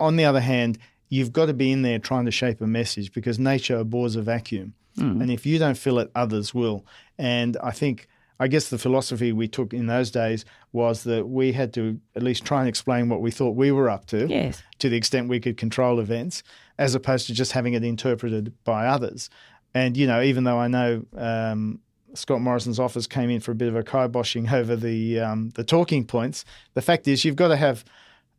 On 0.00 0.16
the 0.16 0.24
other 0.24 0.40
hand, 0.40 0.78
you've 1.08 1.32
got 1.32 1.46
to 1.46 1.54
be 1.54 1.70
in 1.70 1.82
there 1.82 1.98
trying 1.98 2.24
to 2.24 2.30
shape 2.30 2.60
a 2.60 2.66
message 2.66 3.12
because 3.12 3.38
nature 3.38 3.76
abhors 3.76 4.16
a 4.16 4.22
vacuum. 4.22 4.74
Hmm. 4.96 5.20
And 5.20 5.30
if 5.30 5.46
you 5.46 5.58
don't 5.58 5.76
fill 5.78 5.98
it, 5.98 6.10
others 6.14 6.52
will. 6.52 6.84
And 7.18 7.56
I 7.62 7.70
think, 7.72 8.06
I 8.40 8.46
guess 8.48 8.68
the 8.68 8.78
philosophy 8.78 9.32
we 9.32 9.48
took 9.48 9.74
in 9.74 9.86
those 9.86 10.10
days 10.10 10.44
was 10.72 11.02
that 11.04 11.28
we 11.28 11.52
had 11.52 11.72
to 11.74 11.98
at 12.14 12.22
least 12.22 12.44
try 12.44 12.60
and 12.60 12.68
explain 12.68 13.08
what 13.08 13.20
we 13.20 13.30
thought 13.30 13.56
we 13.56 13.72
were 13.72 13.90
up 13.90 14.06
to 14.06 14.26
Yes. 14.28 14.62
to 14.78 14.88
the 14.88 14.96
extent 14.96 15.28
we 15.28 15.40
could 15.40 15.56
control 15.56 15.98
events, 15.98 16.42
as 16.78 16.94
opposed 16.94 17.26
to 17.26 17.34
just 17.34 17.52
having 17.52 17.74
it 17.74 17.82
interpreted 17.82 18.52
by 18.64 18.86
others. 18.86 19.28
And, 19.74 19.96
you 19.96 20.06
know, 20.06 20.22
even 20.22 20.44
though 20.44 20.58
I 20.58 20.68
know 20.68 21.04
um, 21.16 21.80
Scott 22.14 22.40
Morrison's 22.40 22.78
office 22.78 23.06
came 23.06 23.28
in 23.30 23.40
for 23.40 23.50
a 23.50 23.54
bit 23.56 23.68
of 23.68 23.76
a 23.76 23.82
kiboshing 23.82 24.50
over 24.60 24.76
the 24.76 25.20
um, 25.20 25.50
the 25.50 25.64
talking 25.64 26.04
points, 26.04 26.44
the 26.74 26.82
fact 26.82 27.08
is 27.08 27.24
you've 27.24 27.36
got 27.36 27.48
to 27.48 27.56
have 27.56 27.84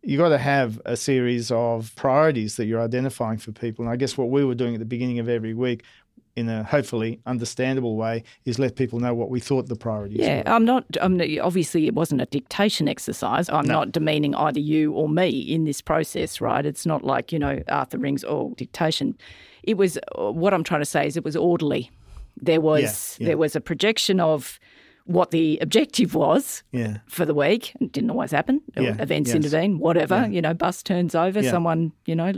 you've 0.02 0.18
got 0.20 0.30
to 0.30 0.38
have 0.38 0.82
a 0.86 0.96
series 0.96 1.52
of 1.52 1.94
priorities 1.96 2.56
that 2.56 2.66
you're 2.66 2.82
identifying 2.82 3.38
for 3.38 3.52
people. 3.52 3.84
And 3.84 3.92
I 3.94 3.98
guess 3.98 4.18
what 4.18 4.30
we 4.30 4.46
were 4.46 4.56
doing 4.56 4.74
at 4.74 4.80
the 4.80 4.86
beginning 4.86 5.20
of 5.20 5.28
every 5.28 5.54
week 5.54 5.84
in 6.36 6.50
a 6.50 6.64
hopefully 6.64 7.20
understandable 7.26 7.96
way 7.96 8.24
is 8.46 8.60
let 8.60 8.76
people 8.76 9.00
know 9.00 9.14
what 9.14 9.30
we 9.30 9.40
thought 9.40 9.68
the 9.68 9.76
priorities 9.76 10.20
Yeah, 10.20 10.38
were. 10.38 10.50
I'm 10.50 10.66
not. 10.66 10.86
I'm 11.02 11.22
obviously 11.42 11.88
it 11.88 11.94
wasn't 11.94 12.22
a 12.22 12.26
dictation 12.26 12.88
exercise. 12.88 13.50
I'm 13.50 13.68
not 13.68 13.92
demeaning 13.92 14.36
either 14.36 14.60
you 14.60 14.94
or 14.94 15.10
me 15.10 15.30
in 15.30 15.66
this 15.66 15.82
process, 15.82 16.40
right? 16.40 16.66
It's 16.66 16.86
not 16.86 17.04
like 17.04 17.32
you 17.32 17.40
know 17.40 17.62
Arthur 17.68 17.98
rings 17.98 18.24
oh 18.24 18.54
dictation. 18.58 19.18
It 19.64 19.78
was 19.78 19.98
uh, 20.18 20.32
what 20.32 20.54
I'm 20.54 20.64
trying 20.64 20.82
to 20.82 20.86
say 20.86 21.06
is 21.06 21.18
it 21.18 21.24
was 21.24 21.36
orderly. 21.36 21.92
There 22.42 22.62
was 22.62 23.18
yeah. 23.20 23.28
there 23.28 23.38
was 23.38 23.56
a 23.56 23.62
projection 23.62 24.20
of 24.20 24.60
what 25.10 25.32
the 25.32 25.58
objective 25.60 26.14
was 26.14 26.62
Yeah. 26.72 26.98
for 27.08 27.26
the 27.26 27.34
week. 27.34 27.74
It 27.82 27.92
didn't 27.92 28.12
always 28.12 28.30
happen. 28.30 28.62
Yeah, 28.78 28.96
Events 29.02 29.30
yes. 29.30 29.36
intervene, 29.38 29.80
whatever. 29.80 30.28
You 30.30 30.40
know, 30.40 30.54
bus 30.54 30.84
turns 30.84 31.16
over, 31.16 31.42
Yeah. 31.42 31.50
someone, 31.50 31.92
you 32.06 32.16
know, 32.16 32.32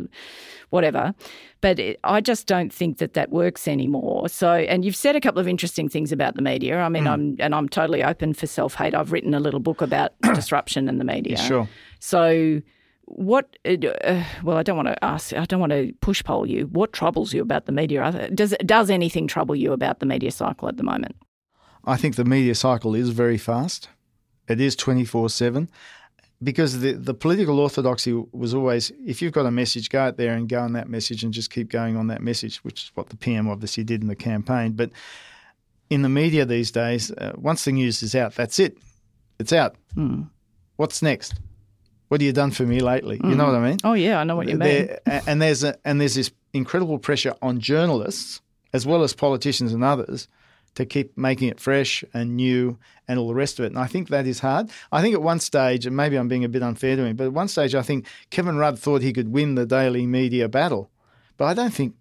whatever. 0.69 1.13
But 1.59 1.79
it, 1.79 1.99
I 2.05 2.21
just 2.21 2.47
don't 2.47 2.71
think 2.71 2.97
that 2.99 3.13
that 3.13 3.29
works 3.29 3.67
anymore. 3.67 4.29
So, 4.29 4.53
and 4.53 4.85
you've 4.85 4.95
said 4.95 5.17
a 5.17 5.19
couple 5.19 5.41
of 5.41 5.49
interesting 5.49 5.89
things 5.89 6.13
about 6.13 6.35
the 6.35 6.41
media. 6.41 6.77
I 6.79 6.87
mean, 6.87 7.07
I'm 7.07 7.35
and 7.39 7.53
I'm 7.53 7.67
totally 7.67 8.03
open 8.05 8.33
for 8.33 8.47
self 8.47 8.75
hate. 8.75 8.95
I've 8.95 9.11
written 9.11 9.33
a 9.33 9.39
little 9.41 9.59
book 9.59 9.81
about 9.81 10.13
disruption 10.33 10.87
in 10.87 10.97
the 10.97 11.05
media. 11.05 11.37
Sure. 11.37 11.67
So. 11.99 12.61
What? 13.05 13.57
Uh, 13.65 14.23
well, 14.41 14.55
I 14.55 14.63
don't 14.63 14.77
want 14.77 14.87
to 14.87 15.03
ask. 15.03 15.33
I 15.33 15.43
don't 15.43 15.59
want 15.59 15.73
to 15.73 15.91
push 15.99 16.23
poll 16.23 16.47
you. 16.47 16.67
What 16.67 16.93
troubles 16.93 17.33
you 17.33 17.41
about 17.41 17.65
the 17.65 17.73
media? 17.73 18.29
Does 18.33 18.55
does 18.65 18.89
anything 18.89 19.27
trouble 19.27 19.53
you 19.53 19.73
about 19.73 19.99
the 19.99 20.05
media 20.05 20.31
cycle 20.31 20.69
at 20.69 20.77
the 20.77 20.83
moment? 20.83 21.17
I 21.85 21.97
think 21.97 22.15
the 22.15 22.25
media 22.25 22.55
cycle 22.55 22.95
is 22.95 23.09
very 23.09 23.37
fast. 23.37 23.89
It 24.47 24.59
is 24.61 24.75
24 24.75 25.29
7 25.29 25.69
because 26.43 26.79
the, 26.79 26.93
the 26.93 27.13
political 27.13 27.59
orthodoxy 27.59 28.13
was 28.31 28.53
always 28.53 28.91
if 29.05 29.21
you've 29.21 29.33
got 29.33 29.45
a 29.45 29.51
message, 29.51 29.89
go 29.89 29.99
out 30.01 30.17
there 30.17 30.33
and 30.33 30.49
go 30.49 30.59
on 30.59 30.73
that 30.73 30.89
message 30.89 31.23
and 31.23 31.33
just 31.33 31.49
keep 31.51 31.69
going 31.69 31.95
on 31.97 32.07
that 32.07 32.21
message, 32.21 32.57
which 32.57 32.83
is 32.85 32.91
what 32.95 33.09
the 33.09 33.15
PM 33.17 33.47
obviously 33.47 33.83
did 33.83 34.01
in 34.01 34.07
the 34.07 34.15
campaign. 34.15 34.71
But 34.73 34.91
in 35.89 36.01
the 36.01 36.09
media 36.09 36.45
these 36.45 36.71
days, 36.71 37.11
uh, 37.11 37.33
once 37.35 37.65
the 37.65 37.71
news 37.71 38.01
is 38.03 38.15
out, 38.15 38.35
that's 38.35 38.59
it. 38.59 38.77
It's 39.39 39.53
out. 39.53 39.75
What's 40.77 41.01
next? 41.01 41.35
What 42.07 42.21
have 42.21 42.25
you 42.25 42.33
done 42.33 42.51
for 42.51 42.63
me 42.63 42.79
lately? 42.81 43.19
You 43.23 43.35
know 43.35 43.45
what 43.45 43.55
I 43.55 43.69
mean? 43.69 43.77
Oh 43.83 43.93
yeah, 43.93 44.19
I 44.19 44.23
know 44.23 44.35
what 44.35 44.47
you 44.49 44.57
mean. 44.57 44.87
There- 45.05 45.21
and 45.27 45.41
there's 45.41 45.63
a, 45.63 45.77
and 45.85 46.01
there's 46.01 46.15
this 46.15 46.31
incredible 46.53 46.99
pressure 46.99 47.33
on 47.41 47.59
journalists 47.59 48.41
as 48.73 48.85
well 48.85 49.03
as 49.03 49.13
politicians 49.13 49.73
and 49.73 49.83
others 49.83 50.27
to 50.75 50.85
keep 50.85 51.17
making 51.17 51.49
it 51.49 51.59
fresh 51.59 52.03
and 52.13 52.35
new 52.35 52.77
and 53.07 53.19
all 53.19 53.27
the 53.27 53.35
rest 53.35 53.59
of 53.59 53.65
it. 53.65 53.69
And 53.69 53.79
I 53.79 53.87
think 53.87 54.09
that 54.09 54.25
is 54.25 54.39
hard. 54.39 54.69
I 54.91 55.01
think 55.01 55.13
at 55.13 55.21
one 55.21 55.39
stage, 55.39 55.85
and 55.85 55.95
maybe 55.95 56.15
I'm 56.15 56.27
being 56.27 56.45
a 56.45 56.49
bit 56.49 56.63
unfair 56.63 56.95
to 56.95 57.03
him, 57.03 57.15
but 57.15 57.25
at 57.25 57.33
one 57.33 57.47
stage 57.47 57.75
I 57.75 57.81
think 57.81 58.07
Kevin 58.29 58.57
Rudd 58.57 58.79
thought 58.79 59.01
he 59.01 59.13
could 59.13 59.31
win 59.31 59.55
the 59.55 59.65
daily 59.65 60.05
media 60.05 60.47
battle. 60.47 60.89
But 61.37 61.45
I 61.45 61.53
don't 61.53 61.73
think 61.73 61.95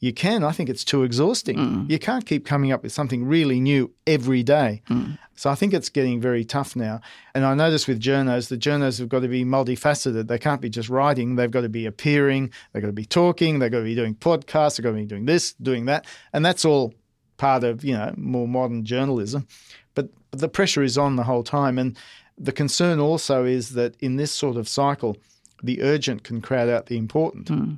you 0.00 0.12
can. 0.12 0.44
I 0.44 0.52
think 0.52 0.68
it's 0.68 0.84
too 0.84 1.02
exhausting. 1.02 1.56
Mm. 1.56 1.90
You 1.90 1.98
can't 1.98 2.26
keep 2.26 2.44
coming 2.44 2.72
up 2.72 2.82
with 2.82 2.92
something 2.92 3.24
really 3.24 3.58
new 3.58 3.90
every 4.06 4.42
day. 4.42 4.82
Mm. 4.90 5.18
So 5.34 5.50
I 5.50 5.54
think 5.54 5.72
it's 5.72 5.88
getting 5.88 6.20
very 6.20 6.44
tough 6.44 6.76
now. 6.76 7.00
And 7.34 7.44
I 7.44 7.54
notice 7.54 7.88
with 7.88 8.00
journos, 8.00 8.48
the 8.48 8.58
journos 8.58 8.98
have 8.98 9.08
got 9.08 9.20
to 9.20 9.28
be 9.28 9.44
multifaceted. 9.44 10.28
They 10.28 10.38
can't 10.38 10.60
be 10.60 10.68
just 10.68 10.90
writing. 10.90 11.36
They've 11.36 11.50
got 11.50 11.62
to 11.62 11.68
be 11.68 11.86
appearing. 11.86 12.52
They've 12.72 12.82
got 12.82 12.88
to 12.88 12.92
be 12.92 13.06
talking. 13.06 13.58
They've 13.58 13.72
got 13.72 13.78
to 13.78 13.84
be 13.84 13.94
doing 13.94 14.14
podcasts. 14.14 14.76
They've 14.76 14.84
got 14.84 14.90
to 14.90 14.96
be 14.96 15.06
doing 15.06 15.24
this, 15.24 15.54
doing 15.54 15.86
that. 15.86 16.06
And 16.32 16.44
that's 16.44 16.64
all 16.64 16.92
part 17.36 17.64
of, 17.64 17.84
you 17.84 17.94
know, 17.94 18.12
more 18.16 18.48
modern 18.48 18.84
journalism. 18.84 19.46
But, 19.94 20.10
but 20.30 20.40
the 20.40 20.48
pressure 20.48 20.82
is 20.82 20.98
on 20.98 21.16
the 21.16 21.24
whole 21.24 21.42
time. 21.42 21.78
And 21.78 21.96
the 22.36 22.52
concern 22.52 23.00
also 23.00 23.44
is 23.44 23.70
that 23.70 23.96
in 24.00 24.16
this 24.16 24.32
sort 24.32 24.56
of 24.56 24.68
cycle, 24.68 25.16
the 25.62 25.82
urgent 25.82 26.24
can 26.24 26.40
crowd 26.40 26.68
out 26.68 26.86
the 26.86 26.98
important. 26.98 27.48
Hmm. 27.48 27.74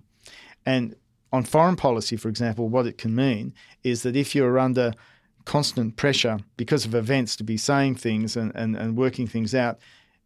And 0.65 0.97
on 1.33 1.45
foreign 1.45 1.77
policy, 1.77 2.17
for 2.17 2.29
example, 2.29 2.69
what 2.69 2.87
it 2.87 2.99
can 2.99 3.15
mean 3.15 3.55
is 3.83 4.03
that 4.03 4.17
if 4.17 4.35
you're 4.35 4.59
under 4.59 4.93
constant 5.45 5.97
pressure 5.97 6.39
because 6.57 6.85
of 6.85 6.95
events 6.95 7.37
to 7.37 7.45
be 7.45 7.57
saying 7.57 7.95
things 7.95 8.37
and, 8.37 8.53
and, 8.55 8.77
and 8.77 8.97
working 8.97 9.27
things 9.27 9.55
out, 9.55 9.79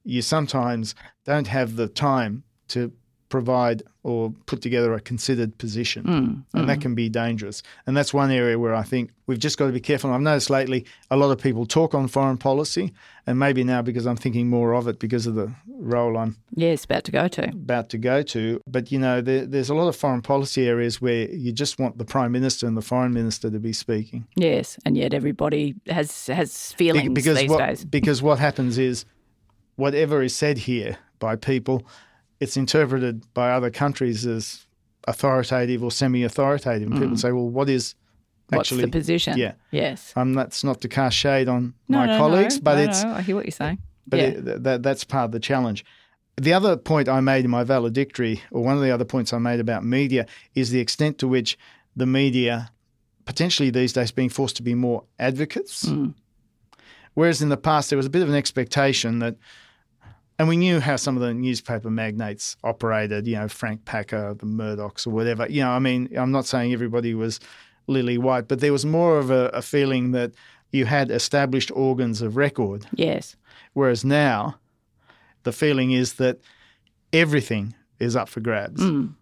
you 0.04 0.22
sometimes 0.22 0.94
don't 1.24 1.46
have 1.46 1.76
the 1.76 1.88
time 1.88 2.42
to 2.68 2.92
provide 3.30 3.82
or 4.02 4.30
put 4.46 4.60
together 4.60 4.92
a 4.94 5.00
considered 5.00 5.56
position. 5.58 6.04
Mm, 6.04 6.44
and 6.58 6.68
that 6.68 6.80
can 6.80 6.94
be 6.94 7.08
dangerous. 7.08 7.62
And 7.86 7.96
that's 7.96 8.12
one 8.12 8.30
area 8.30 8.58
where 8.58 8.74
I 8.74 8.82
think 8.82 9.10
we've 9.26 9.38
just 9.38 9.56
got 9.58 9.66
to 9.66 9.72
be 9.72 9.80
careful. 9.80 10.10
I've 10.12 10.20
noticed 10.20 10.50
lately 10.50 10.84
a 11.10 11.16
lot 11.16 11.30
of 11.30 11.38
people 11.38 11.64
talk 11.66 11.94
on 11.94 12.08
foreign 12.08 12.36
policy, 12.38 12.92
and 13.26 13.38
maybe 13.38 13.62
now 13.64 13.82
because 13.82 14.06
I'm 14.06 14.16
thinking 14.16 14.48
more 14.48 14.74
of 14.74 14.88
it 14.88 14.98
because 14.98 15.26
of 15.26 15.34
the 15.34 15.52
role 15.68 16.16
I'm 16.18 16.36
Yes, 16.54 16.84
about 16.84 17.04
to 17.04 17.12
go 17.12 17.28
to. 17.28 17.44
about 17.50 17.88
to 17.90 17.98
go 17.98 18.22
to. 18.22 18.60
But 18.66 18.90
you 18.92 18.98
know, 18.98 19.20
there, 19.20 19.46
there's 19.46 19.70
a 19.70 19.74
lot 19.74 19.88
of 19.88 19.96
foreign 19.96 20.22
policy 20.22 20.66
areas 20.66 21.00
where 21.00 21.28
you 21.30 21.52
just 21.52 21.78
want 21.78 21.98
the 21.98 22.04
prime 22.04 22.32
minister 22.32 22.66
and 22.66 22.76
the 22.76 22.82
foreign 22.82 23.12
minister 23.14 23.50
to 23.50 23.58
be 23.60 23.72
speaking. 23.72 24.26
Yes, 24.34 24.78
and 24.84 24.96
yet 24.96 25.14
everybody 25.14 25.74
has 25.88 26.26
has 26.26 26.72
feelings 26.72 27.08
Be- 27.08 27.14
because 27.14 27.38
these 27.38 27.50
what, 27.50 27.58
days. 27.58 27.84
because 27.84 28.22
what 28.22 28.38
happens 28.38 28.76
is 28.78 29.04
whatever 29.76 30.22
is 30.22 30.34
said 30.34 30.58
here 30.58 30.96
by 31.18 31.36
people, 31.36 31.82
it's 32.40 32.56
interpreted 32.56 33.22
by 33.34 33.52
other 33.52 33.70
countries 33.70 34.26
as 34.26 34.66
authoritative 35.06 35.82
or 35.84 35.90
semi-authoritative. 35.90 36.88
And 36.90 37.00
people 37.00 37.16
say, 37.16 37.32
"Well, 37.32 37.48
what 37.48 37.68
is 37.68 37.94
Mm. 38.50 38.56
What's 38.56 38.72
actually 38.72 38.84
the 38.86 38.90
position? 38.90 39.38
Yeah, 39.38 39.52
Yes. 39.70 40.12
um, 40.16 40.34
that's 40.34 40.64
not 40.64 40.80
to 40.80 40.88
cast 40.88 41.16
shade 41.16 41.46
on 41.48 41.74
No, 41.88 41.98
my 41.98 42.06
no, 42.06 42.18
colleagues, 42.18 42.56
no, 42.56 42.62
but 42.62 42.78
it's 42.78 43.04
no, 43.04 43.12
I 43.12 43.22
hear 43.22 43.36
what 43.36 43.44
you're 43.44 43.52
saying. 43.52 43.78
but 44.08 44.18
yeah. 44.18 44.26
it, 44.26 44.62
that, 44.64 44.82
that's 44.82 45.04
part 45.04 45.26
of 45.26 45.30
the 45.30 45.38
challenge. 45.38 45.84
The 46.36 46.52
other 46.52 46.76
point 46.76 47.08
I 47.08 47.20
made 47.20 47.44
in 47.44 47.50
my 47.52 47.62
valedictory, 47.62 48.42
or 48.50 48.64
one 48.64 48.74
of 48.76 48.82
the 48.82 48.90
other 48.90 49.04
points 49.04 49.32
I 49.32 49.38
made 49.38 49.60
about 49.60 49.84
media, 49.84 50.26
is 50.56 50.70
the 50.70 50.80
extent 50.80 51.18
to 51.18 51.28
which 51.28 51.56
the 51.94 52.06
media, 52.06 52.72
potentially 53.24 53.70
these 53.70 53.92
days, 53.92 54.10
being 54.10 54.30
forced 54.30 54.56
to 54.56 54.64
be 54.64 54.74
more 54.74 55.04
advocates. 55.20 55.84
Mm. 55.86 56.14
Whereas 57.14 57.42
in 57.42 57.50
the 57.50 57.56
past, 57.56 57.90
there 57.90 57.96
was 57.98 58.06
a 58.06 58.10
bit 58.10 58.22
of 58.22 58.28
an 58.28 58.34
expectation 58.34 59.18
that, 59.20 59.36
and 60.40 60.48
we 60.48 60.56
knew 60.56 60.80
how 60.80 60.96
some 60.96 61.18
of 61.18 61.22
the 61.22 61.34
newspaper 61.34 61.90
magnates 61.90 62.56
operated, 62.64 63.26
you 63.26 63.36
know, 63.36 63.46
Frank 63.46 63.84
Packer, 63.84 64.32
the 64.32 64.46
Murdochs, 64.46 65.06
or 65.06 65.10
whatever. 65.10 65.46
You 65.46 65.60
know, 65.60 65.72
I 65.72 65.78
mean, 65.80 66.08
I'm 66.16 66.32
not 66.32 66.46
saying 66.46 66.72
everybody 66.72 67.12
was 67.12 67.40
lily 67.88 68.16
white, 68.16 68.48
but 68.48 68.60
there 68.60 68.72
was 68.72 68.86
more 68.86 69.18
of 69.18 69.30
a, 69.30 69.48
a 69.48 69.60
feeling 69.60 70.12
that 70.12 70.32
you 70.72 70.86
had 70.86 71.10
established 71.10 71.70
organs 71.72 72.22
of 72.22 72.38
record 72.38 72.86
yes. 72.94 73.36
Whereas 73.74 74.02
now, 74.02 74.58
the 75.42 75.52
feeling 75.52 75.90
is 75.90 76.14
that 76.14 76.40
everything 77.12 77.74
is 77.98 78.16
up 78.16 78.30
for 78.30 78.40
grabs. 78.40 78.80
Mm. 78.80 79.16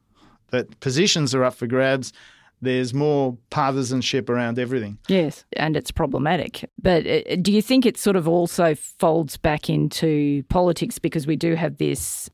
That 0.50 0.78
positions 0.78 1.34
are 1.34 1.42
up 1.42 1.54
for 1.54 1.66
grabs. 1.66 2.12
There's 2.60 2.92
more 2.92 3.38
partisanship 3.50 4.28
around 4.28 4.58
everything. 4.58 4.98
Yes, 5.08 5.44
and 5.54 5.76
it's 5.76 5.90
problematic. 5.90 6.68
But 6.80 7.06
uh, 7.06 7.36
do 7.36 7.52
you 7.52 7.62
think 7.62 7.86
it 7.86 7.96
sort 7.96 8.16
of 8.16 8.26
also 8.26 8.74
folds 8.74 9.36
back 9.36 9.70
into 9.70 10.42
politics 10.48 10.98
because 10.98 11.26
we 11.26 11.36
do 11.36 11.54
have 11.54 11.78
this? 11.78 12.28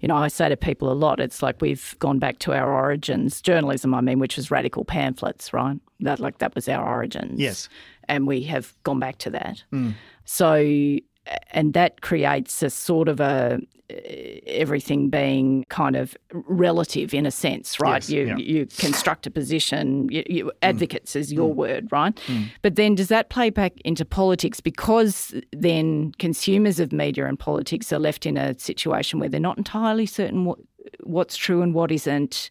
You 0.00 0.08
know, 0.08 0.16
I 0.16 0.28
say 0.28 0.48
to 0.48 0.56
people 0.56 0.90
a 0.90 0.94
lot, 0.94 1.20
it's 1.20 1.42
like 1.42 1.60
we've 1.60 1.94
gone 1.98 2.18
back 2.18 2.38
to 2.40 2.54
our 2.54 2.72
origins, 2.72 3.42
journalism, 3.42 3.94
I 3.94 4.00
mean, 4.00 4.18
which 4.18 4.36
was 4.36 4.50
radical 4.50 4.84
pamphlets, 4.84 5.52
right? 5.52 5.78
That 6.00 6.20
like 6.20 6.38
that 6.38 6.54
was 6.54 6.68
our 6.68 6.86
origins. 6.86 7.38
Yes. 7.38 7.68
And 8.08 8.26
we 8.26 8.42
have 8.44 8.74
gone 8.82 8.98
back 8.98 9.18
to 9.18 9.30
that. 9.30 9.62
So, 10.24 10.54
and 11.50 11.74
that 11.74 12.00
creates 12.00 12.62
a 12.62 12.70
sort 12.70 13.08
of 13.08 13.20
a 13.20 13.60
everything 14.46 15.10
being 15.10 15.64
kind 15.68 15.96
of 15.96 16.16
relative 16.32 17.12
in 17.12 17.26
a 17.26 17.30
sense, 17.30 17.80
right? 17.80 18.02
Yes, 18.02 18.10
you 18.10 18.26
yeah. 18.26 18.36
you 18.36 18.66
construct 18.66 19.26
a 19.26 19.30
position. 19.30 20.08
You, 20.10 20.22
you, 20.28 20.44
mm. 20.46 20.50
advocates 20.62 21.16
is 21.16 21.32
your 21.32 21.52
mm. 21.52 21.56
word, 21.56 21.88
right? 21.90 22.14
Mm. 22.26 22.50
But 22.62 22.76
then 22.76 22.94
does 22.94 23.08
that 23.08 23.30
play 23.30 23.50
back 23.50 23.80
into 23.84 24.04
politics 24.04 24.60
because 24.60 25.34
then 25.52 26.12
consumers 26.18 26.78
of 26.80 26.92
media 26.92 27.26
and 27.26 27.38
politics 27.38 27.92
are 27.92 27.98
left 27.98 28.26
in 28.26 28.36
a 28.36 28.58
situation 28.58 29.18
where 29.18 29.28
they're 29.28 29.40
not 29.40 29.58
entirely 29.58 30.06
certain 30.06 30.44
what, 30.44 30.58
what's 31.02 31.36
true 31.36 31.62
and 31.62 31.74
what 31.74 31.90
isn't. 31.90 32.50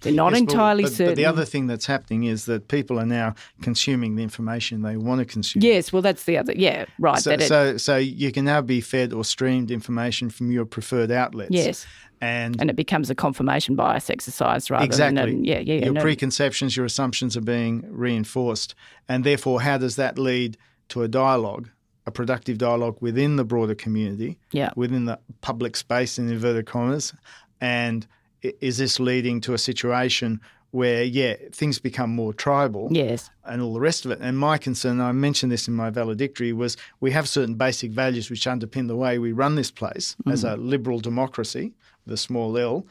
They're 0.00 0.12
not 0.12 0.32
Yes, 0.32 0.40
entirely 0.42 0.82
but, 0.84 0.92
certain. 0.92 1.06
But 1.12 1.16
the 1.16 1.26
other 1.26 1.44
thing 1.44 1.66
that's 1.66 1.86
happening 1.86 2.24
is 2.24 2.44
that 2.46 2.68
people 2.68 2.98
are 3.00 3.06
now 3.06 3.34
consuming 3.62 4.16
the 4.16 4.22
information 4.22 4.82
they 4.82 4.96
want 4.96 5.18
to 5.20 5.24
consume. 5.24 5.62
yes, 5.62 5.92
well, 5.92 6.02
that's 6.02 6.24
the 6.24 6.38
other. 6.38 6.52
Yeah, 6.56 6.84
right. 6.98 7.18
So, 7.18 7.30
that 7.30 7.40
it- 7.42 7.48
so, 7.48 7.76
so 7.76 7.96
you 7.96 8.30
can 8.32 8.44
now 8.44 8.60
be 8.62 8.80
fed 8.80 9.12
or 9.12 9.24
streamed 9.24 9.70
information 9.70 10.30
from 10.30 10.50
your 10.52 10.64
preferred 10.64 11.10
outlets. 11.10 11.50
yes, 11.50 11.86
And, 12.20 12.60
and 12.60 12.70
it 12.70 12.76
becomes 12.76 13.10
a 13.10 13.14
confirmation 13.14 13.74
bias 13.76 14.08
exercise 14.10 14.70
rather 14.70 14.84
exactly. 14.84 15.32
than 15.32 15.40
a, 15.44 15.46
yeah, 15.46 15.58
yeah, 15.60 15.74
yeah. 15.74 15.84
Your 15.86 15.94
no- 15.94 16.00
preconceptions, 16.00 16.76
your 16.76 16.86
assumptions 16.86 17.36
are 17.36 17.40
being 17.40 17.84
reinforced. 17.88 18.74
And 19.08 19.24
therefore, 19.24 19.60
how 19.62 19.78
does 19.78 19.96
that 19.96 20.18
lead 20.18 20.56
to 20.90 21.02
a 21.02 21.08
dialogue, 21.08 21.68
a 22.06 22.10
productive 22.10 22.56
dialogue 22.58 22.98
within 23.00 23.36
the 23.36 23.44
broader 23.44 23.74
community, 23.74 24.38
Yeah. 24.52 24.70
within 24.76 25.04
the 25.06 25.18
public 25.40 25.76
space, 25.76 26.18
in 26.18 26.28
inverted 26.28 26.66
commas? 26.66 27.12
And 27.60 28.06
is 28.42 28.78
this 28.78 29.00
leading 29.00 29.40
to 29.42 29.54
a 29.54 29.58
situation 29.58 30.40
where, 30.70 31.02
yeah, 31.02 31.34
things 31.50 31.78
become 31.78 32.10
more 32.10 32.32
tribal? 32.32 32.88
yes, 32.90 33.30
and 33.44 33.62
all 33.62 33.72
the 33.72 33.80
rest 33.80 34.04
of 34.04 34.10
it. 34.10 34.18
And 34.20 34.38
my 34.38 34.58
concern, 34.58 35.00
I 35.00 35.12
mentioned 35.12 35.50
this 35.50 35.66
in 35.66 35.74
my 35.74 35.90
valedictory, 35.90 36.52
was 36.52 36.76
we 37.00 37.10
have 37.12 37.28
certain 37.28 37.54
basic 37.54 37.90
values 37.90 38.28
which 38.28 38.44
underpin 38.44 38.86
the 38.86 38.96
way 38.96 39.18
we 39.18 39.32
run 39.32 39.54
this 39.54 39.70
place 39.70 40.14
as 40.26 40.44
a 40.44 40.56
mm. 40.56 40.68
liberal 40.68 41.00
democracy 41.00 41.72
with 42.04 42.12
a 42.12 42.18
small 42.18 42.58
L. 42.58 42.86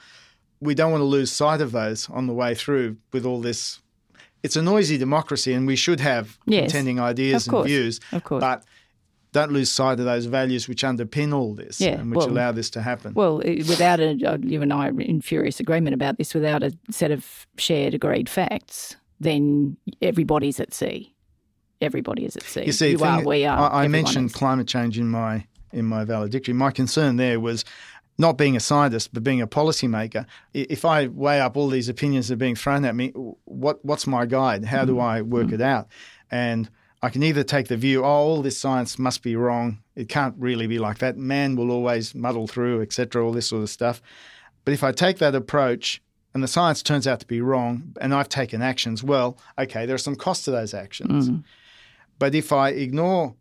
We 0.59 0.73
don't 0.73 0.91
want 0.91 1.01
to 1.01 1.05
lose 1.05 1.31
sight 1.31 1.61
of 1.61 1.71
those 1.71 2.09
on 2.09 2.25
the 2.25 2.33
way 2.33 2.55
through 2.55 2.97
with 3.11 3.25
all 3.25 3.41
this. 3.41 3.79
It's 4.41 4.55
a 4.55 4.61
noisy 4.61 4.97
democracy, 4.97 5.53
and 5.53 5.67
we 5.67 5.75
should 5.75 5.99
have 5.99 6.39
Yes, 6.45 6.71
contending 6.71 6.99
ideas 6.99 7.45
of 7.45 7.51
course, 7.51 7.61
and 7.61 7.69
views. 7.69 7.99
of 8.11 8.23
course. 8.23 8.41
But 8.41 8.63
don't 9.31 9.51
lose 9.51 9.71
sight 9.71 9.99
of 9.99 10.05
those 10.05 10.25
values 10.25 10.67
which 10.67 10.83
underpin 10.83 11.33
all 11.33 11.53
this 11.53 11.79
Yeah, 11.81 11.99
and 11.99 12.09
which 12.11 12.17
well- 12.17 12.29
allow 12.29 12.51
this 12.51 12.69
to 12.71 12.81
happen. 12.81 13.13
Well, 13.13 13.37
without 13.37 13.99
a, 13.99 14.11
uh, 14.25 14.37
you 14.41 14.61
and 14.61 14.71
I 14.73 14.87
are 14.87 15.01
in 15.01 15.21
furious 15.21 15.59
agreement 15.59 15.93
about 15.93 16.17
this, 16.17 16.33
without 16.33 16.63
a 16.63 16.71
set 16.89 17.11
of 17.11 17.45
shared 17.57 17.93
agreed 17.93 18.29
facts, 18.29 18.95
then 19.19 19.77
everybody's 20.01 20.59
at 20.59 20.73
sea. 20.73 21.13
Everybody 21.81 22.25
is 22.25 22.35
at 22.35 22.43
sea. 22.43 22.65
You 22.65 22.71
see, 22.71 22.95
are, 22.95 23.17
thing- 23.17 23.25
we 23.25 23.45
are. 23.45 23.71
I, 23.71 23.83
I 23.83 23.87
mentioned 23.87 24.33
climate 24.33 24.67
change 24.67 24.97
in 24.97 25.09
my 25.09 25.45
in 25.71 25.85
my 25.85 26.05
valedictory. 26.05 26.53
My 26.53 26.71
concern 26.71 27.17
there 27.17 27.39
was 27.39 27.63
not 28.17 28.37
being 28.37 28.55
a 28.55 28.59
scientist, 28.59 29.13
but 29.13 29.23
being 29.23 29.41
a 29.41 29.47
policymaker. 29.47 30.25
If 30.53 30.85
I 30.85 31.07
weigh 31.07 31.39
up 31.39 31.55
all 31.55 31.67
these 31.67 31.87
opinions 31.87 32.29
that 32.29 32.35
are 32.35 32.37
being 32.37 32.55
thrown 32.55 32.83
at 32.85 32.95
me, 32.95 33.09
what 33.09 33.83
what's 33.85 34.07
my 34.07 34.25
guide? 34.25 34.65
How 34.65 34.85
do 34.85 34.99
I 34.99 35.21
work 35.21 35.51
it 35.51 35.61
out? 35.61 35.87
And 36.31 36.69
I 37.01 37.09
can 37.09 37.21
either 37.23 37.43
take 37.43 37.67
the 37.67 37.77
view, 37.77 38.03
oh, 38.03 38.07
all 38.07 38.41
this 38.41 38.57
science 38.57 38.97
must 38.97 39.21
be 39.21 39.35
wrong. 39.35 39.79
It 39.95 40.09
can't 40.09 40.35
really 40.37 40.67
be 40.67 40.79
like 40.79 40.97
that. 40.99 41.15
Man 41.17 41.55
will 41.55 41.71
always 41.71 42.15
muddle 42.15 42.47
through, 42.47 42.81
etc. 42.81 43.23
All 43.23 43.31
this 43.31 43.47
sort 43.47 43.63
of 43.63 43.69
stuff. 43.69 44.01
But 44.65 44.73
if 44.73 44.83
I 44.83 44.91
take 44.91 45.19
that 45.19 45.35
approach 45.35 46.01
and 46.33 46.43
the 46.43 46.47
science 46.47 46.81
turns 46.81 47.07
out 47.07 47.19
to 47.19 47.27
be 47.27 47.39
wrong, 47.39 47.95
and 48.01 48.13
I've 48.13 48.29
taken 48.29 48.61
actions, 48.61 49.03
well, 49.03 49.37
okay, 49.57 49.85
there 49.85 49.95
are 49.95 49.99
some 49.99 50.15
costs 50.15 50.45
to 50.45 50.51
those 50.51 50.73
actions. 50.73 51.29
Mm. 51.29 51.43
But 52.19 52.33
if 52.33 52.51
I 52.51 52.69
ignore 52.69 53.35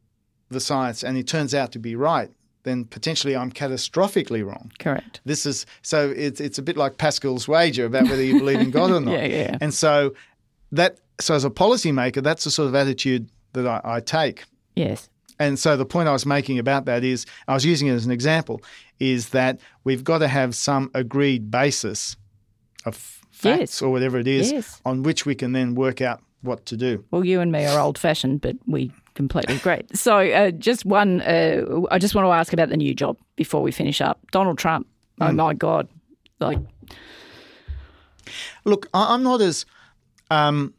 the 0.51 0.61
science 0.61 1.03
and 1.03 1.16
it 1.16 1.27
turns 1.27 1.55
out 1.55 1.73
to 1.73 1.79
be 1.79 1.97
right, 1.97 2.31
then 2.62 2.85
potentially 2.85 3.35
I'm 3.37 3.51
catastrophically 3.51 4.45
wrong. 4.45 4.73
Correct. 4.79 5.21
This 5.25 5.47
is 5.47 5.66
so 5.83 6.12
it's 6.14 6.40
it's 6.40 6.59
a 6.59 6.62
bit 6.62 6.77
like 6.77 6.99
Pascal's 6.99 7.49
wager 7.49 7.87
about 7.87 8.05
whether 8.05 8.23
you 8.23 8.38
believe 8.38 8.61
in 8.61 8.71
God 8.71 8.90
or 8.90 9.01
not. 9.01 9.12
Yeah, 9.12 9.27
yeah. 9.27 9.59
And 9.61 9.73
so 9.73 10.14
that 10.73 10.99
so 11.21 11.35
as 11.35 11.45
a 11.45 11.51
policymaker, 11.51 12.23
that's 12.23 12.45
the 12.45 12.51
sort 12.51 12.69
of 12.69 12.75
attitude 12.75 13.31
that 13.53 13.67
I, 13.67 13.81
I 13.85 14.01
take. 14.01 14.45
Yes. 14.75 15.09
And 15.39 15.59
so 15.59 15.77
the 15.77 15.85
point 15.85 16.09
I 16.09 16.13
was 16.13 16.25
making 16.25 16.59
about 16.59 16.87
that 16.87 17.05
is, 17.05 17.27
I 17.47 17.55
was 17.55 17.65
using 17.65 17.89
it 17.89 17.93
as 17.93 18.07
an 18.07 18.11
example, 18.13 18.63
is 19.01 19.31
that 19.31 19.61
we've 19.85 20.03
got 20.05 20.19
to 20.19 20.29
have 20.29 20.55
some 20.55 20.91
agreed 20.95 21.51
basis 21.51 22.17
of 22.87 22.95
facts 23.31 23.61
Yes. 23.61 23.83
or 23.83 23.91
whatever 23.91 24.19
it 24.19 24.27
is 24.29 24.53
Yes. 24.53 24.81
on 24.87 25.03
which 25.03 25.27
we 25.27 25.35
can 25.35 25.53
then 25.53 25.75
work 25.75 26.01
out 26.01 26.23
what 26.41 26.65
to 26.67 26.77
do. 26.77 27.05
Well, 27.11 27.25
you 27.25 27.41
and 27.41 27.53
me 27.53 27.67
are 27.67 27.79
old 27.81 27.99
fashioned, 27.99 28.41
but 28.41 28.57
we 28.67 28.93
completely 29.15 29.57
agree. 29.57 29.83
So, 29.93 30.19
uh, 30.19 30.53
just 30.53 30.87
one, 30.87 31.21
uh, 31.23 31.83
I 31.91 31.99
just 31.99 32.15
want 32.15 32.27
to 32.27 32.31
ask 32.33 32.53
about 32.53 32.69
the 32.71 32.77
new 32.77 32.95
job 32.95 33.19
before 33.37 33.61
we 33.63 33.73
finish 33.73 34.01
up. 34.01 34.19
Donald 34.31 34.57
Trump. 34.59 34.87
Oh 35.21 35.29
Hmm. 35.31 35.37
my 35.37 35.53
God. 35.55 35.89
Like, 36.41 36.59
Look, 38.65 38.89
I- 38.95 39.15
I'm 39.15 39.23
not 39.23 39.41
as 39.41 39.67
um, 40.31 40.75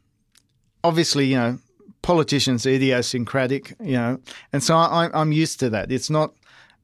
obviously, 0.84 1.26
you 1.26 1.36
know, 1.36 1.58
politicians 2.08 2.66
are 2.66 2.70
idiosyncratic, 2.70 3.74
you 3.80 3.92
know, 3.92 4.18
and 4.50 4.62
so 4.62 4.74
I, 4.74 5.10
I'm 5.12 5.30
used 5.30 5.60
to 5.60 5.68
that. 5.68 5.92
It's 5.92 6.08
not 6.08 6.32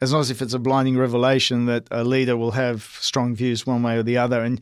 as 0.03 0.13
not 0.13 0.21
as 0.21 0.31
if 0.31 0.43
it's 0.43 0.53
a 0.53 0.59
blinding 0.59 0.99
revelation 0.99 1.65
that 1.65 1.89
a 1.91 2.05
leader 2.05 2.37
will 2.37 2.51
have 2.51 2.83
strong 3.01 3.35
views 3.35 3.67
one 3.67 3.83
way 3.83 3.97
or 3.97 4.03
the 4.03 4.19
other. 4.19 4.43
And 4.43 4.61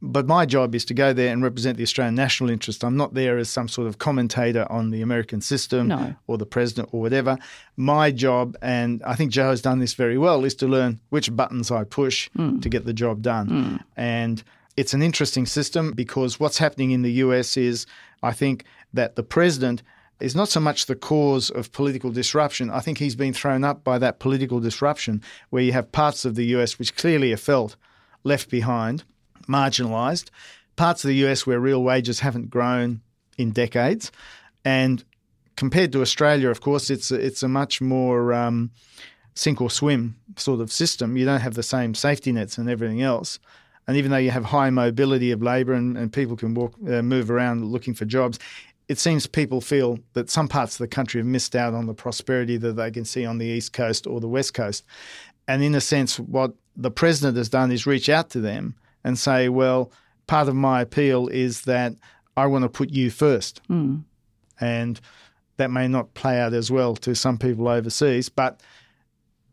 but 0.00 0.28
my 0.28 0.46
job 0.46 0.76
is 0.76 0.84
to 0.84 0.94
go 0.94 1.12
there 1.12 1.32
and 1.32 1.42
represent 1.42 1.78
the 1.78 1.82
Australian 1.82 2.14
national 2.14 2.48
interest. 2.50 2.84
I'm 2.84 2.96
not 2.96 3.14
there 3.14 3.38
as 3.38 3.48
some 3.48 3.66
sort 3.66 3.88
of 3.88 3.98
commentator 3.98 4.70
on 4.70 4.90
the 4.90 5.02
American 5.02 5.40
system 5.40 5.88
No. 5.88 6.14
or 6.28 6.38
the 6.38 6.46
president 6.46 6.90
or 6.92 7.00
whatever. 7.00 7.36
My 7.76 8.12
job, 8.12 8.56
and 8.62 9.02
I 9.02 9.16
think 9.16 9.32
Joe 9.32 9.50
has 9.50 9.62
done 9.62 9.80
this 9.80 9.94
very 9.94 10.16
well, 10.16 10.44
is 10.44 10.54
to 10.56 10.68
learn 10.68 11.00
which 11.08 11.34
buttons 11.34 11.72
I 11.72 11.82
push 11.82 12.30
mm. 12.38 12.62
to 12.62 12.68
get 12.68 12.84
the 12.84 12.92
job 12.92 13.20
done. 13.20 13.48
Mm. 13.48 13.84
And 13.96 14.44
it's 14.76 14.94
an 14.94 15.02
interesting 15.02 15.46
system 15.46 15.92
because 15.92 16.38
what's 16.38 16.58
happening 16.58 16.90
in 16.90 17.02
the 17.02 17.12
US 17.12 17.56
is 17.56 17.86
I 18.22 18.32
think 18.32 18.64
that 18.92 19.16
the 19.16 19.22
president 19.22 19.82
is 20.20 20.34
not 20.34 20.48
so 20.48 20.60
much 20.60 20.86
the 20.86 20.94
cause 20.94 21.50
of 21.50 21.72
political 21.72 22.10
disruption. 22.10 22.70
I 22.70 22.80
think 22.80 22.98
he's 22.98 23.16
been 23.16 23.34
thrown 23.34 23.64
up 23.64 23.84
by 23.84 23.98
that 23.98 24.18
political 24.18 24.60
disruption 24.60 25.22
where 25.50 25.62
you 25.62 25.72
have 25.72 25.92
parts 25.92 26.24
of 26.24 26.34
the 26.34 26.46
US 26.56 26.78
which 26.78 26.96
clearly 26.96 27.32
are 27.32 27.38
felt 27.38 27.76
left 28.24 28.50
behind, 28.50 29.04
marginalised, 29.46 30.30
parts 30.76 31.04
of 31.04 31.08
the 31.08 31.26
US 31.26 31.46
where 31.46 31.60
real 31.60 31.82
wages 31.82 32.20
haven't 32.20 32.50
grown 32.50 33.00
in 33.38 33.50
decades, 33.50 34.10
and 34.64 35.04
compared 35.56 35.92
to 35.92 36.02
Australia, 36.02 36.50
of 36.50 36.60
course, 36.60 36.90
it's 36.90 37.10
a, 37.10 37.14
it's 37.14 37.42
a 37.42 37.48
much 37.48 37.80
more 37.80 38.32
um, 38.32 38.70
sink 39.34 39.60
or 39.60 39.70
swim 39.70 40.16
sort 40.36 40.60
of 40.60 40.72
system. 40.72 41.16
You 41.16 41.24
don't 41.24 41.40
have 41.40 41.54
the 41.54 41.62
same 41.62 41.94
safety 41.94 42.32
nets 42.32 42.58
and 42.58 42.68
everything 42.68 43.02
else. 43.02 43.38
And 43.86 43.96
even 43.96 44.10
though 44.10 44.16
you 44.16 44.30
have 44.30 44.44
high 44.44 44.70
mobility 44.70 45.30
of 45.30 45.42
labour 45.42 45.72
and, 45.72 45.96
and 45.96 46.12
people 46.12 46.36
can 46.36 46.54
walk, 46.54 46.74
uh, 46.88 47.02
move 47.02 47.30
around 47.30 47.64
looking 47.64 47.94
for 47.94 48.04
jobs, 48.04 48.38
it 48.88 48.98
seems 48.98 49.26
people 49.26 49.60
feel 49.60 49.98
that 50.14 50.30
some 50.30 50.48
parts 50.48 50.74
of 50.74 50.78
the 50.78 50.88
country 50.88 51.20
have 51.20 51.26
missed 51.26 51.56
out 51.56 51.74
on 51.74 51.86
the 51.86 51.94
prosperity 51.94 52.56
that 52.56 52.74
they 52.74 52.90
can 52.90 53.04
see 53.04 53.24
on 53.24 53.38
the 53.38 53.46
east 53.46 53.72
coast 53.72 54.06
or 54.06 54.20
the 54.20 54.28
west 54.28 54.54
coast. 54.54 54.84
And 55.48 55.62
in 55.62 55.74
a 55.74 55.80
sense, 55.80 56.18
what 56.18 56.52
the 56.76 56.90
president 56.90 57.36
has 57.36 57.48
done 57.48 57.72
is 57.72 57.86
reach 57.86 58.08
out 58.08 58.30
to 58.30 58.40
them 58.40 58.74
and 59.04 59.18
say, 59.18 59.48
well, 59.48 59.92
part 60.26 60.48
of 60.48 60.54
my 60.54 60.80
appeal 60.80 61.28
is 61.28 61.62
that 61.62 61.94
I 62.36 62.46
want 62.46 62.62
to 62.62 62.68
put 62.68 62.90
you 62.90 63.10
first. 63.10 63.60
Mm. 63.68 64.02
And 64.60 65.00
that 65.56 65.70
may 65.70 65.88
not 65.88 66.14
play 66.14 66.40
out 66.40 66.52
as 66.52 66.70
well 66.70 66.94
to 66.96 67.14
some 67.14 67.38
people 67.38 67.68
overseas, 67.68 68.28
but 68.28 68.60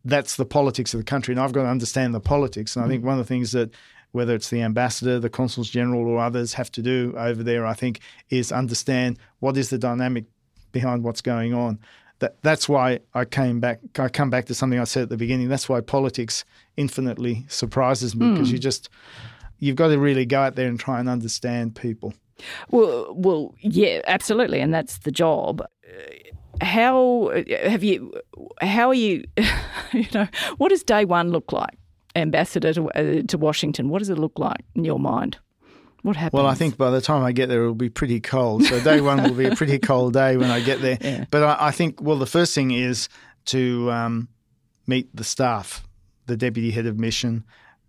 that's 0.06 0.36
the 0.36 0.46
politics 0.46 0.94
of 0.94 1.00
the 1.00 1.06
country. 1.06 1.34
And 1.34 1.40
I've 1.40 1.54
got 1.54 1.64
to 1.64 1.70
understand 1.70 2.14
the 2.14 2.20
politics. 2.20 2.76
And 2.76 2.84
I 2.84 2.88
think 2.88 3.06
one 3.06 3.14
of 3.14 3.26
the 3.26 3.28
things 3.28 3.54
that 3.54 3.72
whether 4.14 4.36
it's 4.36 4.50
the 4.50 4.62
ambassador, 4.62 5.20
the 5.20 5.30
consuls 5.30 5.70
general, 5.70 6.08
or 6.08 6.20
others 6.20 6.54
have 6.54 6.72
to 6.72 6.82
do 6.82 7.14
over 7.18 7.44
there, 7.44 7.66
I 7.66 7.74
think, 7.74 8.00
is 8.30 8.52
understand 8.52 9.20
what 9.40 9.58
is 9.58 9.70
the 9.70 9.78
dynamic 9.78 10.26
behind 10.72 11.04
what's 11.04 11.22
going 11.22 11.54
on. 11.54 11.80
That, 12.20 12.42
that's 12.44 12.70
why 12.70 13.00
I 13.14 13.26
came 13.26 13.60
back. 13.60 13.80
I 13.98 14.08
come 14.08 14.30
back 14.30 14.46
to 14.46 14.56
something 14.56 14.80
I 14.80 14.84
said 14.86 15.04
at 15.04 15.10
the 15.10 15.18
beginning. 15.18 15.50
That's 15.50 15.68
why 15.68 15.82
politics 15.82 16.46
infinitely 16.78 17.44
surprises 17.50 18.16
me 18.16 18.32
because 18.32 18.52
you 18.52 18.58
hmm. 18.58 18.62
just 18.62 18.90
you've 19.60 19.76
got 19.76 19.88
to 19.88 20.00
really 20.00 20.26
go 20.26 20.42
out 20.42 20.56
there 20.56 20.68
and 20.68 20.80
try 20.80 21.00
and 21.00 21.10
understand 21.10 21.76
people. 21.76 22.14
Well, 22.70 23.14
well, 23.16 23.56
yeah, 23.62 24.02
absolutely, 24.08 24.60
and 24.60 24.74
that's 24.74 25.00
the 25.00 25.12
job. 25.12 25.66
How 26.62 27.32
have 27.64 27.84
you? 27.84 28.14
How 28.62 28.90
are 28.90 28.94
you? 28.94 29.26
You 29.94 30.08
know, 30.12 30.28
what 30.58 30.70
does 30.70 30.82
day 30.82 31.06
one 31.06 31.30
look 31.30 31.52
like? 31.52 31.78
Ambassador 32.16 32.74
to, 32.74 32.90
uh, 32.92 33.24
to 33.28 33.38
Washington. 33.38 33.90
What 33.90 34.00
does 34.00 34.10
it 34.10 34.18
look 34.18 34.38
like 34.38 34.62
in 34.76 34.86
your 34.86 35.00
mind? 35.00 35.38
What 36.04 36.18
happens? 36.18 36.38
Well, 36.38 36.48
I 36.48 36.54
think 36.54 36.78
by 36.78 36.92
the 36.92 37.00
time 37.02 37.24
I 37.24 37.32
get 37.32 37.48
there, 37.48 37.62
it'll 37.62 37.76
be 37.76 37.90
pretty 37.90 38.20
cold. 38.20 38.66
So 38.66 38.80
day 38.82 39.00
one 39.00 39.24
will 39.24 39.34
be 39.34 39.46
a 39.46 39.56
pretty 39.56 39.80
cold 39.80 40.14
day 40.14 40.36
when 40.36 40.52
I 40.52 40.60
get 40.60 40.82
there. 40.82 40.98
Yeah. 41.02 41.26
But 41.32 41.44
I, 41.44 41.68
I 41.68 41.72
think, 41.72 42.02
well, 42.02 42.18
the 42.18 42.26
first 42.26 42.54
thing 42.54 42.72
is 42.72 43.08
to 43.46 43.90
um, 43.92 44.28
meet 44.86 45.14
the 45.16 45.24
staff, 45.24 45.88
the 46.28 46.38
deputy 46.38 46.72
head 46.72 46.86
of 46.86 47.00
mission, 47.00 47.46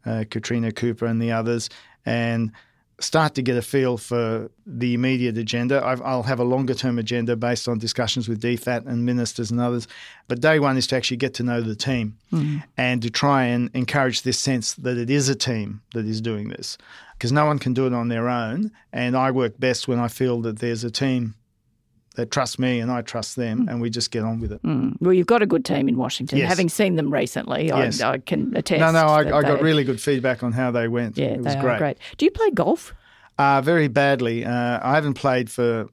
uh, 0.07 0.25
Katrina 0.31 0.73
Cooper, 0.73 1.07
and 1.07 1.21
the 1.21 1.33
others, 1.33 1.69
and 2.07 2.53
start 3.01 3.35
to 3.35 3.43
get 3.43 3.57
a 3.57 3.63
feel 3.63 3.97
for 3.97 4.51
the 4.67 4.95
immediate 4.95 5.37
agenda. 5.37 5.85
I've, 5.85 6.01
I'll 6.03 6.23
have 6.23 6.39
a 6.39 6.45
longer 6.45 6.75
term 6.75 6.99
agenda 6.99 7.37
based 7.37 7.69
on 7.69 7.79
discussions 7.79 8.29
with 8.29 8.41
DFAT 8.41 8.87
and 8.87 9.05
ministers 9.05 9.51
and 9.51 9.61
others. 9.61 9.89
But 10.29 10.41
day 10.41 10.61
one 10.61 10.77
is 10.77 10.87
to 10.89 10.97
actually 10.97 11.17
get 11.19 11.35
to 11.35 11.43
know 11.43 11.61
the 11.61 11.75
team 11.75 12.17
hmm. 12.31 12.59
and 12.77 13.03
to 13.03 13.11
try 13.11 13.45
and 13.45 13.71
encourage 13.75 14.23
this 14.23 14.39
sense 14.39 14.75
that 14.75 14.97
it 14.97 15.11
is 15.11 15.29
a 15.29 15.35
team 15.35 15.83
that 15.93 16.07
is 16.07 16.21
doing 16.21 16.49
this. 16.49 16.79
Because 17.13 17.33
no 17.33 17.47
one 17.47 17.59
can 17.59 17.75
do 17.75 17.87
it 17.87 17.93
on 17.93 18.09
their 18.09 18.29
own. 18.29 18.71
And 18.93 19.17
I 19.17 19.31
work 19.31 19.59
best 19.59 19.89
when 19.89 19.99
I 19.99 20.09
feel 20.09 20.41
that 20.43 20.59
there's 20.59 20.85
a 20.85 20.91
team 20.91 21.35
that 22.15 22.31
trust 22.31 22.59
me 22.59 22.79
and 22.81 22.91
I 22.91 23.03
trust 23.03 23.37
them 23.37 23.69
and 23.69 23.81
we 23.81 23.91
just 23.91 24.11
get 24.11 24.23
on 24.23 24.39
with 24.41 24.53
it. 24.53 24.63
Mm. 24.63 24.97
Well, 25.01 25.13
you've 25.13 25.27
got 25.27 25.43
a 25.43 25.47
good 25.47 25.65
team 25.65 25.89
in 25.89 25.97
Washington. 25.97 26.39
Yes. 26.39 26.49
Having 26.49 26.69
seen 26.69 26.97
them 26.97 27.13
recently, 27.13 27.67
Yes. 27.67 28.01
I, 28.01 28.13
I 28.13 28.19
can 28.19 28.57
attest. 28.57 28.81
No, 28.81 28.93
no, 28.93 29.07
I, 29.09 29.19
I 29.21 29.43
got 29.43 29.59
they- 29.59 29.63
really 29.65 29.85
good 29.85 30.01
feedback 30.01 30.43
on 30.43 30.53
how 30.53 30.71
they 30.71 30.87
went. 30.89 31.17
Yeah, 31.19 31.27
it 31.27 31.41
was 31.43 31.55
they 31.55 31.61
great. 31.61 31.79
great. 31.79 31.99
Do 32.17 32.25
you 32.25 32.31
play 32.31 32.51
golf? 32.51 32.95
Uh, 33.37 33.61
very 33.61 33.89
badly. 33.89 34.45
Uh, 34.45 34.79
I 34.83 34.95
haven't 34.95 35.15
played 35.15 35.51
for 35.51 35.89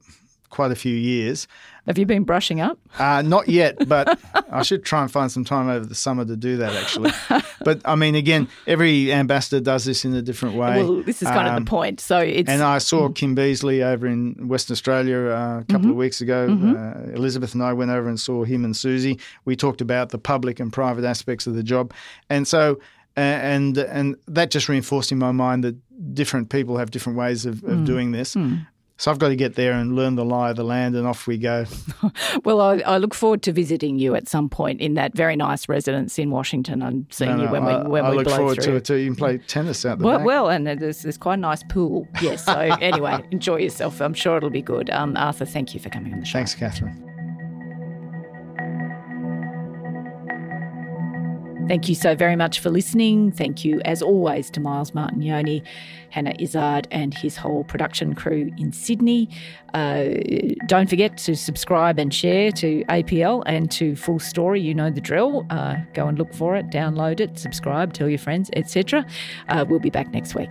quite 0.50 0.70
a 0.70 0.76
few 0.76 0.94
years. 0.94 1.48
Have 1.86 1.98
you 1.98 2.06
been 2.06 2.22
brushing 2.22 2.60
up? 2.60 2.78
Uh, 2.98 3.22
not 3.22 3.48
yet, 3.48 3.88
but 3.88 4.18
I 4.52 4.62
should 4.62 4.84
try 4.84 5.02
and 5.02 5.10
find 5.10 5.32
some 5.32 5.44
time 5.44 5.68
over 5.68 5.84
the 5.84 5.94
summer 5.96 6.24
to 6.24 6.36
do 6.36 6.58
that, 6.58 6.72
actually. 6.74 7.10
but 7.64 7.80
I 7.84 7.96
mean, 7.96 8.14
again, 8.14 8.46
every 8.68 9.12
ambassador 9.12 9.58
does 9.60 9.84
this 9.84 10.04
in 10.04 10.14
a 10.14 10.22
different 10.22 10.54
way. 10.54 10.76
Well, 10.82 11.02
this 11.02 11.22
is 11.22 11.28
kind 11.28 11.48
of 11.48 11.54
Um, 11.54 11.64
the 11.64 11.68
point. 11.68 11.98
So 12.00 12.18
it's 12.18 12.48
And 12.48 12.62
I 12.62 12.78
saw 12.78 13.08
Kim 13.08 13.34
Beazley 13.34 13.82
over 13.84 14.06
in 14.06 14.46
Western 14.46 14.74
Australia 14.74 15.18
uh, 15.26 15.60
a 15.60 15.64
couple 15.72 15.90
of 15.90 15.96
weeks 15.96 16.20
ago. 16.20 16.46
Uh, 16.46 17.10
Elizabeth 17.14 17.52
and 17.54 17.62
I 17.62 17.72
went 17.72 17.90
over 17.90 18.08
and 18.08 18.18
saw 18.20 18.44
him 18.44 18.64
and 18.64 18.76
Susie. 18.76 19.18
We 19.44 19.56
talked 19.56 19.80
about 19.80 20.10
the 20.10 20.18
public 20.18 20.60
and 20.60 20.72
private 20.72 21.04
aspects 21.04 21.46
of 21.48 21.54
the 21.54 21.62
job, 21.64 21.92
and 22.30 22.46
so 22.46 22.78
and 23.16 23.76
and 23.76 24.16
that 24.28 24.50
just 24.50 24.68
reinforced 24.68 25.12
in 25.12 25.18
my 25.18 25.32
mind 25.32 25.64
that 25.64 25.76
different 26.14 26.48
people 26.50 26.78
have 26.78 26.90
different 26.90 27.18
ways 27.18 27.44
of, 27.46 27.62
of 27.64 27.84
doing 27.84 28.12
this. 28.12 28.36
So 29.02 29.10
I've 29.10 29.18
got 29.18 29.30
to 29.30 29.34
get 29.36 29.56
there 29.56 29.72
and 29.72 29.96
learn 29.96 30.14
the 30.14 30.24
lie 30.24 30.50
of 30.50 30.56
the 30.56 30.62
land, 30.62 30.94
and 30.94 31.08
off 31.08 31.26
we 31.26 31.36
go. 31.36 31.64
Well, 32.44 32.60
I, 32.60 32.78
I 32.86 32.98
look 32.98 33.14
forward 33.14 33.42
to 33.42 33.52
visiting 33.52 33.98
you 33.98 34.14
at 34.14 34.28
some 34.28 34.48
point 34.48 34.80
in 34.80 34.94
that 34.94 35.12
very 35.14 35.34
nice 35.34 35.68
residence 35.68 36.18
in 36.20 36.30
Washington 36.30 36.82
and 36.82 37.06
seeing 37.10 37.30
No, 37.36 37.36
you 37.38 37.44
no, 37.46 37.52
when 37.52 37.64
we 37.64 37.72
I, 37.72 37.82
when 37.82 38.04
I 38.04 38.10
we 38.10 38.16
look 38.18 38.26
blow 38.26 38.36
forward 38.36 38.54
through. 38.62 38.72
to 38.74 38.76
it 38.76 38.84
too. 38.84 38.94
You 38.96 39.06
can 39.06 39.16
play 39.16 39.38
tennis 39.38 39.84
out 39.84 39.98
the 39.98 40.04
Well, 40.04 40.18
back. 40.18 40.26
well, 40.26 40.48
and 40.50 40.66
there's, 40.66 41.02
there's 41.02 41.18
quite 41.18 41.34
a 41.34 41.36
nice 41.38 41.64
pool. 41.64 42.06
Yes. 42.20 42.44
So 42.44 42.52
anyway, 42.80 43.24
enjoy 43.32 43.56
yourself. 43.56 44.00
I'm 44.00 44.14
sure 44.14 44.36
it'll 44.36 44.50
be 44.50 44.62
good. 44.62 44.88
Um, 44.90 45.16
Arthur, 45.16 45.46
thank 45.46 45.74
you 45.74 45.80
for 45.80 45.88
coming 45.88 46.12
on 46.12 46.20
the 46.20 46.26
show. 46.26 46.34
Thanks, 46.38 46.54
Katharine. 46.54 47.11
Thank 51.72 51.88
you 51.88 51.94
so 51.94 52.14
very 52.14 52.36
much 52.36 52.60
for 52.60 52.68
listening. 52.68 53.32
Thank 53.32 53.64
you, 53.64 53.80
as 53.86 54.02
always, 54.02 54.50
to 54.50 54.60
Miles 54.60 54.90
Martignoni, 54.90 55.62
Hannah 56.10 56.34
Izzard, 56.38 56.86
and 56.90 57.14
his 57.14 57.38
whole 57.38 57.64
production 57.64 58.14
crew 58.14 58.50
in 58.58 58.74
Sydney. 58.74 59.30
Uh, 59.72 60.08
don't 60.66 60.90
forget 60.90 61.16
to 61.16 61.34
subscribe 61.34 61.98
and 61.98 62.12
share 62.12 62.52
to 62.52 62.84
APL 62.90 63.42
and 63.46 63.70
to 63.70 63.96
Full 63.96 64.18
Story. 64.18 64.60
You 64.60 64.74
know 64.74 64.90
the 64.90 65.00
drill. 65.00 65.46
Uh, 65.48 65.76
go 65.94 66.08
and 66.08 66.18
look 66.18 66.34
for 66.34 66.56
it, 66.56 66.68
download 66.68 67.20
it, 67.20 67.38
subscribe, 67.38 67.94
tell 67.94 68.06
your 68.10 68.18
friends, 68.18 68.50
etc. 68.52 69.06
Uh, 69.48 69.64
we'll 69.66 69.80
be 69.80 69.88
back 69.88 70.12
next 70.12 70.34
week. 70.34 70.50